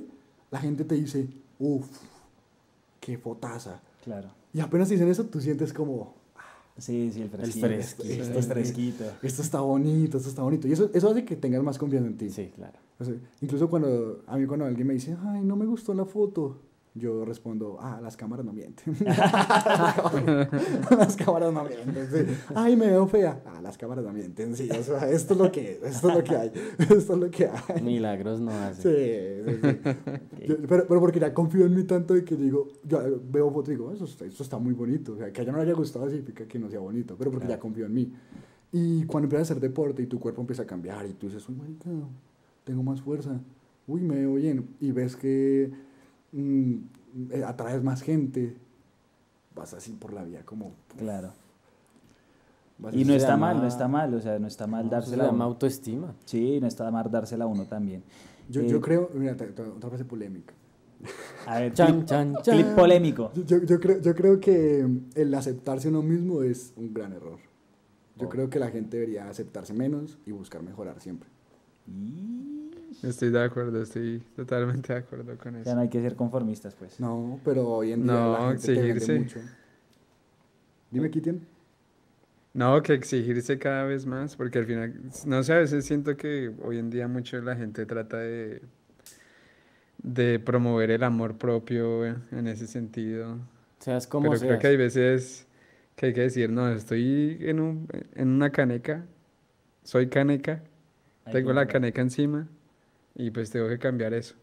[0.50, 1.28] la gente te dice,
[1.58, 1.86] uff,
[3.00, 3.82] qué fotaza.
[4.02, 4.30] Claro.
[4.54, 6.14] Y apenas dicen eso, tú sientes como,
[6.80, 7.66] Sí, sí, el fresquito.
[7.66, 8.22] fresquito.
[8.22, 9.04] Esto es fresquito.
[9.22, 10.66] esto está bonito, esto está bonito.
[10.66, 12.30] Y eso, eso hace que tengas más confianza en ti.
[12.30, 12.78] Sí, claro.
[12.98, 16.04] O sea, incluso cuando a mí cuando alguien me dice, ay, no me gustó la
[16.04, 16.60] foto,
[16.94, 18.96] yo respondo, ah, las cámaras no mienten.
[20.98, 22.34] las cámaras no mienten, sí.
[22.54, 23.40] Ay, me veo fea.
[23.46, 24.68] Ah, las cámaras no mienten, sí.
[24.70, 27.30] O sea, esto es lo que es, esto es lo que hay, esto es lo
[27.30, 27.82] que hay.
[27.82, 28.82] Milagros no hace.
[28.82, 30.46] Sí, sí, sí.
[30.48, 33.68] Yo- pero, pero porque ya confío en mí tanto de que digo, yo veo fotos
[33.68, 35.12] y digo, eso, está- muy bonito.
[35.12, 37.30] O sea, que a ella no le haya gustado significa que no sea bonito, pero
[37.30, 38.12] porque ya confío en mí.
[38.72, 41.48] Y cuando empiezas a hacer deporte y tu cuerpo empieza a cambiar y tú dices,
[41.48, 41.88] uy, marica,
[42.64, 43.40] tengo más fuerza,
[43.86, 44.68] uy, me veo bien.
[44.80, 45.70] Y ves que
[46.32, 46.74] mm,
[47.30, 48.56] eh, atraes más gente,
[49.54, 50.72] vas así por la vida como...
[50.96, 51.32] Claro.
[52.78, 54.90] vas Y no está llama- mal, no está mal, o sea, no está mal No,
[54.90, 55.44] se dársela a uno.
[55.44, 56.14] autoestima.
[56.24, 58.02] Sí, no está mal dársela a uno también.
[58.48, 60.54] Yo, Eh, yo creo, mira, otra frase polémica.
[61.46, 62.54] A ver, Chan, clip, chan, chan.
[62.56, 63.30] clip polémico.
[63.34, 67.38] Yo, yo, yo creo, yo creo que el aceptarse uno mismo es un gran error.
[68.16, 68.28] Yo Oh.
[68.28, 71.28] creo que la gente debería aceptarse menos y buscar mejorar siempre.
[71.86, 72.59] Y...
[73.02, 75.74] Estoy de acuerdo, estoy totalmente de acuerdo con Ya eso.
[75.74, 77.00] no hay que ser conformistas, pues.
[77.00, 79.18] No, pero hoy en día No, la gente te vende exigirse.
[79.18, 79.40] mucho.
[80.90, 81.40] Dime, Kitian.
[82.52, 84.94] No, que exigirse cada vez más, porque al final,
[85.26, 88.62] no sé, a veces siento que hoy en día mucho la gente trata de,
[89.98, 93.38] de promover el amor propio en ese sentido.
[93.80, 94.60] Seas como Pero creo seas.
[94.60, 95.46] que hay veces
[95.96, 99.06] que hay que decir, no, estoy en, un, en una caneca,
[99.84, 100.62] soy caneca,
[101.30, 102.48] tengo la caneca encima
[103.14, 104.34] y pues tengo que cambiar eso.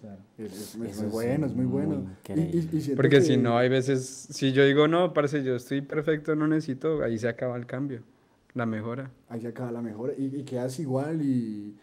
[0.00, 0.20] Claro.
[0.36, 2.10] Es, es- es muy es bueno, es muy muy bueno.
[2.28, 2.58] Y-
[2.92, 6.34] y- Porque si que- no, hay veces, si yo digo, no, parce, yo estoy perfecto,
[6.36, 8.02] no necesito, ahí se acaba el cambio,
[8.54, 9.10] la mejora.
[9.28, 11.74] Ahí se acaba la mejora y, y quedas igual y,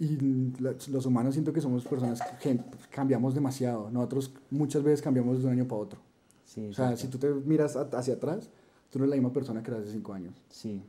[0.00, 0.16] y
[0.60, 2.58] la- los humanos siento que somos personas que
[2.90, 3.90] cambiamos demasiado.
[3.90, 6.00] Nosotros muchas veces cambiamos de un año para otro.
[6.44, 8.50] Sí, O sea, si tú te miras a- hacia atrás,
[8.90, 10.34] tú no eres la misma persona que eras hace cinco años.
[10.50, 10.82] Sí,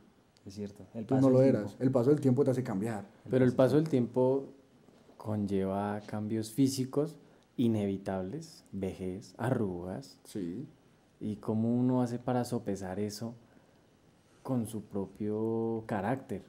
[0.46, 0.84] es cierto.
[0.94, 1.64] El Tú paso no lo del eras.
[1.66, 1.82] tiempo.
[1.84, 3.06] El paso del tiempo te hace cambiar.
[3.30, 4.44] Pero el paso del tiempo
[5.16, 7.16] conlleva cambios físicos
[7.56, 10.18] inevitables, vejez, arrugas.
[10.24, 10.66] Sí.
[11.20, 13.34] ¿Y cómo uno hace para sopesar eso
[14.42, 16.42] con su propio carácter?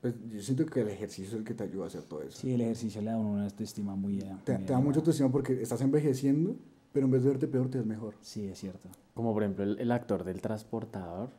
[0.00, 2.38] Pues yo siento que el ejercicio es el que te ayuda a hacer todo eso.
[2.40, 4.18] Sí, el ejercicio le da una autoestima muy...
[4.20, 6.56] eh, Te, muy te da mucha autoestima porque estás envejeciendo,
[6.92, 8.14] pero en vez de verte peor, te ves mejor.
[8.20, 8.88] Sí, es cierto.
[9.14, 11.30] Como por ejemplo el, el actor del transportador.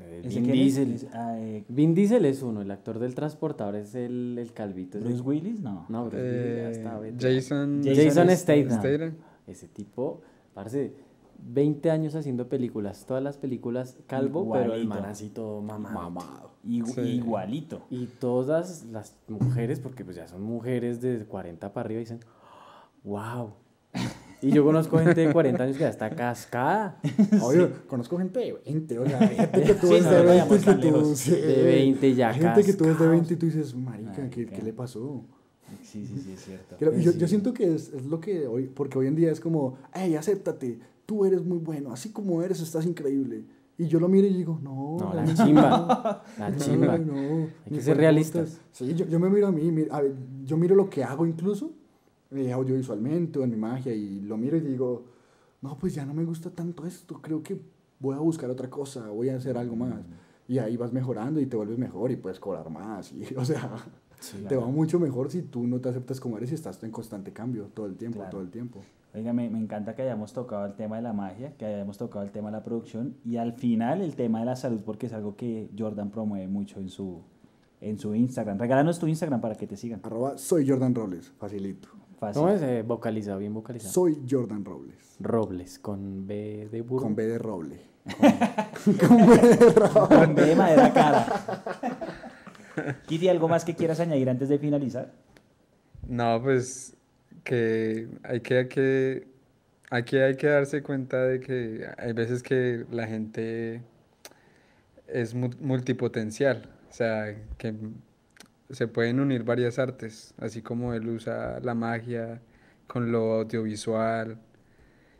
[0.00, 0.52] Eh, ¿Ese Vin?
[0.52, 0.92] Diesel.
[0.92, 4.98] Es- ah, eh, Vin Diesel es uno, el actor del transportador es el, el calvito.
[5.00, 5.86] Bruce Willis, no.
[5.88, 6.90] No, Bruce Willis ya Eh, está.
[7.28, 9.14] Jason, Jason Jason Statham.
[9.46, 10.20] Ese tipo,
[10.54, 10.92] parece
[11.38, 14.88] 20 años haciendo películas, todas las películas calvo, pero el Igualito.
[14.88, 15.94] man así todo mamado.
[15.94, 16.50] Mamado.
[16.86, 17.00] Sí.
[17.00, 17.82] Igualito.
[17.90, 22.20] Y todas las mujeres, porque pues ya son mujeres de 40 para arriba, dicen,
[23.04, 23.52] wow.
[24.42, 27.00] Y yo conozco gente de 40 años que ya está cascada.
[27.42, 30.16] Oye, conozco gente de 20, o sea, hay gente que tú Sí, ves no de
[30.16, 31.14] nos 20 vayamos que tan tú...
[31.16, 31.30] sí.
[31.30, 33.10] De 20 ya Hay gente que tú ves de cascados.
[33.12, 35.24] 20 y tú dices, marica, ¿qué, qué le pasó?
[35.82, 36.76] Sí, sí, sí, es cierto.
[36.78, 37.28] Yo, yo Sí.
[37.28, 40.78] siento que es, es lo que hoy, porque hoy en día es como, hey, acéptate,
[41.06, 43.44] tú eres muy bueno, así como eres, estás increíble.
[43.78, 46.22] Y yo lo miro y digo, no, No, la chimba.
[46.38, 46.98] La no, chimba.
[46.98, 48.58] no, Hay ni que ser realistas.
[48.72, 50.14] Sí, yo, yo me miro a mí, mi- a ver,
[50.44, 51.72] yo miro lo que hago incluso,
[52.30, 55.04] eh, audiovisualmente o en mi magia, y lo miro y digo,
[55.62, 57.60] no, pues ya no me gusta tanto esto, creo que
[57.98, 60.04] voy a buscar otra cosa, voy a hacer algo más.
[60.48, 63.12] Y ahí vas mejorando y te vuelves mejor y puedes cobrar más.
[63.12, 63.70] Y, o sea,
[64.48, 67.32] te va mucho mejor si tú no te aceptas como eres y estás en constante
[67.32, 68.30] cambio todo el tiempo, Claro.
[68.30, 68.80] todo el tiempo.
[69.14, 72.22] Oiga, me, me encanta que hayamos tocado el tema de la magia, que hayamos tocado
[72.24, 75.14] el tema de la producción y al final el tema de la salud, porque es
[75.14, 77.22] algo que Jordan promueve mucho en su,
[77.80, 78.58] en su Instagram.
[78.58, 80.00] Regálanos tu Instagram para que te sigan.
[80.04, 81.88] Arroba soy Jordan Robles, facilito.
[82.18, 82.40] Fácil.
[82.42, 82.62] ¿Cómo es?
[82.62, 83.92] Eh, vocalizado, bien vocalizado.
[83.92, 85.16] Soy Jordan Robles.
[85.20, 87.02] Robles, con B de burro.
[87.04, 87.80] Con B de roble.
[88.04, 90.16] Con, con B de roble.
[90.16, 91.26] Con B de madera cara.
[93.06, 95.12] Kitty, ¿algo más que quieras añadir antes de finalizar?
[96.08, 96.94] No, pues
[97.44, 99.28] que hay que, hay que,
[99.90, 103.82] aquí hay que darse cuenta de que hay veces que la gente
[105.06, 107.74] es mu- multipotencial, o sea, que
[108.70, 112.40] se pueden unir varias artes, así como él usa la magia
[112.86, 114.38] con lo audiovisual,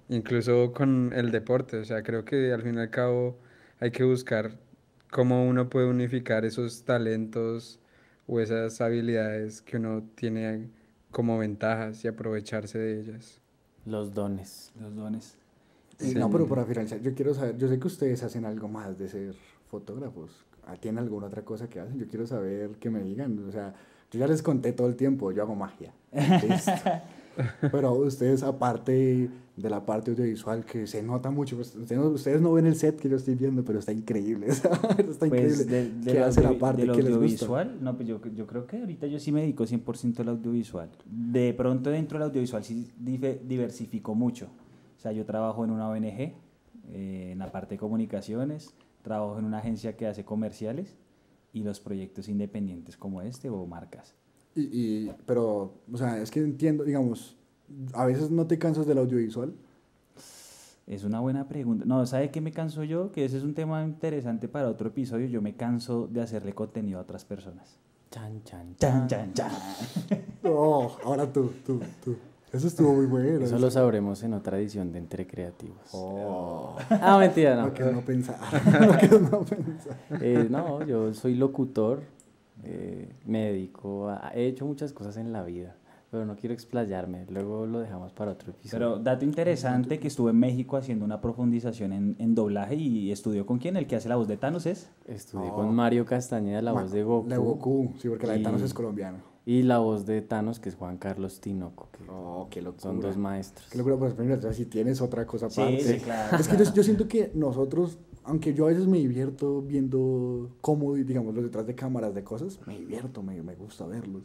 [0.08, 3.38] incluso con el deporte, o sea, creo que al fin y al cabo
[3.80, 4.58] hay que buscar
[5.10, 7.80] cómo uno puede unificar esos talentos
[8.26, 10.68] o esas habilidades que uno tiene
[11.10, 13.40] como ventajas y aprovecharse de ellas.
[13.84, 14.72] Los dones.
[14.80, 15.38] Los dones.
[16.00, 18.98] Y No, pero para finalizar, yo quiero saber, yo sé que ustedes hacen algo más
[18.98, 19.34] de ser
[19.70, 20.44] fotógrafos.
[20.80, 21.98] ¿Tienen alguna otra cosa que hacen?
[21.98, 23.38] Yo quiero saber que me digan.
[23.48, 23.74] O sea,
[24.10, 25.92] yo ya les conté todo el tiempo, yo hago magia.
[26.12, 26.72] Listo.
[27.60, 32.40] Pero ustedes, aparte de la parte audiovisual, que se nota mucho, pues, ustedes, no, ustedes
[32.40, 34.46] no ven el set que yo estoy viendo, pero está increíble.
[34.50, 35.30] está increíble.
[35.30, 37.16] Pues de, de ¿Qué hace la parte del que les gusta?
[37.16, 40.90] audiovisual, no, pues yo, yo creo que ahorita yo sí me dedico 100% al audiovisual.
[41.04, 44.46] De pronto dentro del audiovisual sí diversifico mucho.
[44.96, 48.74] O sea, yo trabajo en una ONG, eh, en la parte de comunicaciones,
[49.06, 50.96] trabajo en una agencia que hace comerciales
[51.52, 54.14] y los proyectos independientes como este o marcas.
[54.56, 54.62] Y,
[55.06, 57.36] y- pero, o sea, es que entiendo, digamos,
[57.94, 59.54] a veces no te cansas del audiovisual.
[60.86, 61.84] Es una buena pregunta.
[61.84, 63.10] No, ¿sabe qué me canso yo?
[63.12, 65.26] Que ese es un tema interesante para otro episodio.
[65.26, 67.78] Yo me canso de hacerle contenido a otras personas.
[68.10, 69.32] Chan, chan, Chan, chan.
[69.34, 70.22] chan, chan.
[70.48, 72.16] Oh, ahora tú, tú, tú.
[72.56, 73.44] Eso estuvo muy bueno.
[73.44, 75.76] Eso lo sabremos en otra edición de Entre Creativos.
[75.92, 77.66] Oh, Ah, mentira, no.
[77.66, 78.38] no que no pensar.
[78.80, 79.96] no que no pensar.
[80.20, 82.02] Eh, no, yo soy locutor,
[82.64, 84.32] eh, me dedico a...
[84.34, 85.76] He hecho muchas cosas en la vida,
[86.10, 88.78] pero no quiero explayarme, luego lo dejamos para otro episodio.
[88.78, 93.44] Pero dato interesante que estuvo en México haciendo una profundización en, en doblaje y estudió
[93.44, 94.88] con quién, el que hace la voz de Thanos es.
[95.06, 95.54] Estudié No.
[95.54, 97.28] con Mario Castañeda, la voz de Goku.
[97.28, 99.35] La de Goku, sí, porque la de Thanos Y- es colombiano.
[99.48, 102.82] Y la voz de Thanos, que es Juan Carlos Tinoco, que Oh, qué locura.
[102.82, 103.68] son dos maestros.
[103.70, 105.80] Qué locura, pues, si tienes otra cosa aparte.
[105.98, 109.62] sí, claro, Es que yo, yo siento que nosotros, aunque yo a veces me divierto
[109.62, 114.24] viendo cómo, digamos, los detrás de cámaras de cosas, me divierto, me, me gusta verlos.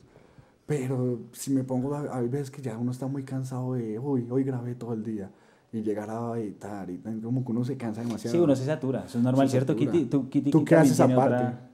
[0.66, 4.26] Pero si me pongo, a- hay veces que ya uno está muy cansado de, uy,
[4.28, 5.30] hoy grabé todo el día.
[5.72, 8.36] Y llegar a editar, y tal, como que uno se cansa demasiado.
[8.36, 9.76] Sí, uno se satura, eso es normal, Se ¿cierto.
[9.76, 10.06] Kitty?
[10.06, 11.36] ¿Tú, Kitty, ¿Tú que qué haces aparte?
[11.36, 11.68] otra-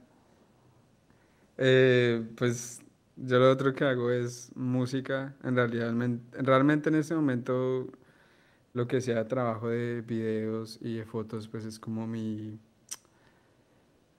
[1.56, 2.80] Eh, pues
[3.18, 5.34] yo lo otro que hago es música.
[5.42, 7.88] En realidad, men- realmente en este momento
[8.74, 12.58] lo que sea trabajo de videos y de fotos, pues es como mi,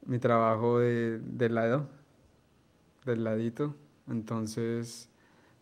[0.06, 1.88] mi trabajo de, del lado,
[3.06, 3.76] del ladito.
[4.08, 5.10] Entonces,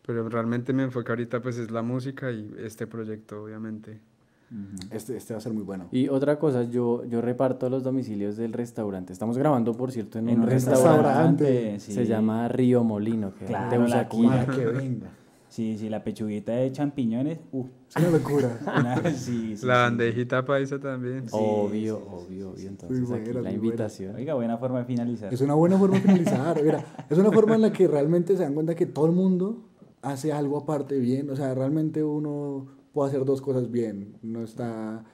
[0.06, 4.00] pero realmente mi enfoque ahorita pues es la música y este proyecto, obviamente.
[4.50, 4.88] Ujú.
[4.94, 5.88] Este, este va a ser muy bueno.
[5.92, 9.12] Y otra cosa, yo, yo reparto los domicilios del restaurante.
[9.12, 10.96] Estamos grabando, por cierto, en, En un restaurante.
[11.02, 11.92] restaurante, sí.
[11.92, 14.08] Se llama Río Molino, que Claro, la.
[14.08, 15.08] Para que venga.
[15.50, 17.38] Sí, sí, la pechuguita de champiñones.
[17.52, 18.58] Uh, Es una locura.
[18.78, 19.80] una- sí, sí, La sí.
[19.80, 21.22] bandejita paisa también.
[21.24, 22.50] Sí, obvio, sí, sí, obvio, obvio.
[22.58, 23.54] Muy Entonces buena, aquí muy la buena.
[23.56, 24.14] invitación.
[24.16, 25.32] Oiga, buena forma de finalizar.
[25.32, 26.62] Es una buena forma de finalizar.
[26.62, 29.58] Mira, es una forma en la que realmente se dan cuenta que todo el mundo
[30.02, 31.28] hace algo aparte bien.
[31.30, 32.66] O sea, realmente uno
[32.98, 34.16] puede hacer dos cosas bien.
[34.22, 35.04] No está.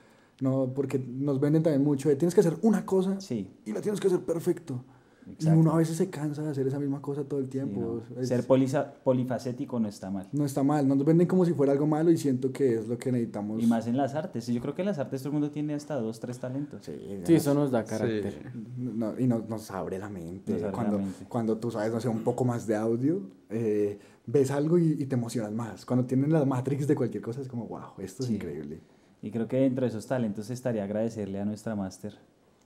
[0.40, 3.82] No, porque nos venden también mucho de tienes que hacer una cosa Sí, y la
[3.82, 4.82] tienes que hacer perfecto.
[5.26, 5.56] Exacto.
[5.56, 8.02] Y uno a veces se cansa de hacer esa misma cosa todo el sí, tiempo.
[8.14, 8.20] no.
[8.20, 10.28] Es- Ser polisa- polifacético no está mal.
[10.32, 10.86] no está mal.
[10.86, 13.62] Nos venden como si fuera algo malo y siento que es lo que necesitamos.
[13.62, 14.46] Y más en las artes.
[14.46, 16.84] Yo creo que en las artes todo el mundo tiene hasta dos, tres talentos.
[16.84, 16.92] Sí,
[17.24, 17.90] Sí, eso nos da Sí.
[17.90, 18.52] carácter.
[18.76, 20.52] no- y nos, nos abre la mente.
[20.52, 21.24] Nos abre la cuando, mente.
[21.28, 25.06] cuando tú sabes, no sé, un poco más de audio, eh, ves algo y, y
[25.06, 25.84] te emocionas más.
[25.86, 28.34] Cuando tienen las matrix de cualquier cosa es como, wow, esto es Sí.
[28.36, 28.80] increíble.
[29.22, 32.14] Y creo que dentro de esos talentos estaría agradecerle a nuestra máster,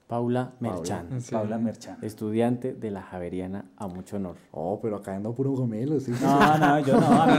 [0.09, 0.53] Paula
[1.19, 1.31] Sí.
[1.31, 1.97] Paula Merchan.
[2.01, 4.37] estudiante de la Javeriana a mucho honor.
[4.49, 6.11] Oh, pero acá anda puro gomelo, ¿sí?
[6.19, 7.33] No, no, yo no, a mí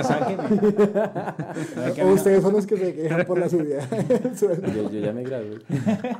[1.98, 3.80] a O ustedes son los que se quejan por la subida.
[4.40, 5.58] Yo, yo ya me gradué.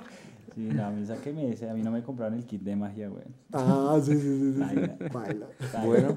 [0.53, 3.09] Sí, no, a mí sáqueme ese, a mí no me compraron el kit de magia,
[3.09, 3.23] güey.
[3.53, 4.55] Ah, sí, sí, sí.
[4.55, 4.59] sí.
[4.59, 4.99] Baila.
[5.13, 5.47] Baila.
[5.87, 6.17] Bueno,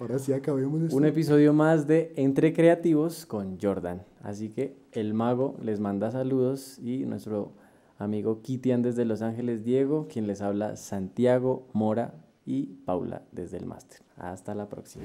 [0.00, 0.96] Ahora sí acabemos esto.
[0.96, 4.02] un episodio más de Entre Creativos con Jordan.
[4.20, 7.52] Así que el mago les manda saludos y nuestro
[7.98, 12.14] amigo Kitian desde Los Ángeles, Diego, quien les habla Santiago Mora
[12.46, 14.00] y Paula desde el máster.
[14.16, 15.04] Hasta la próxima.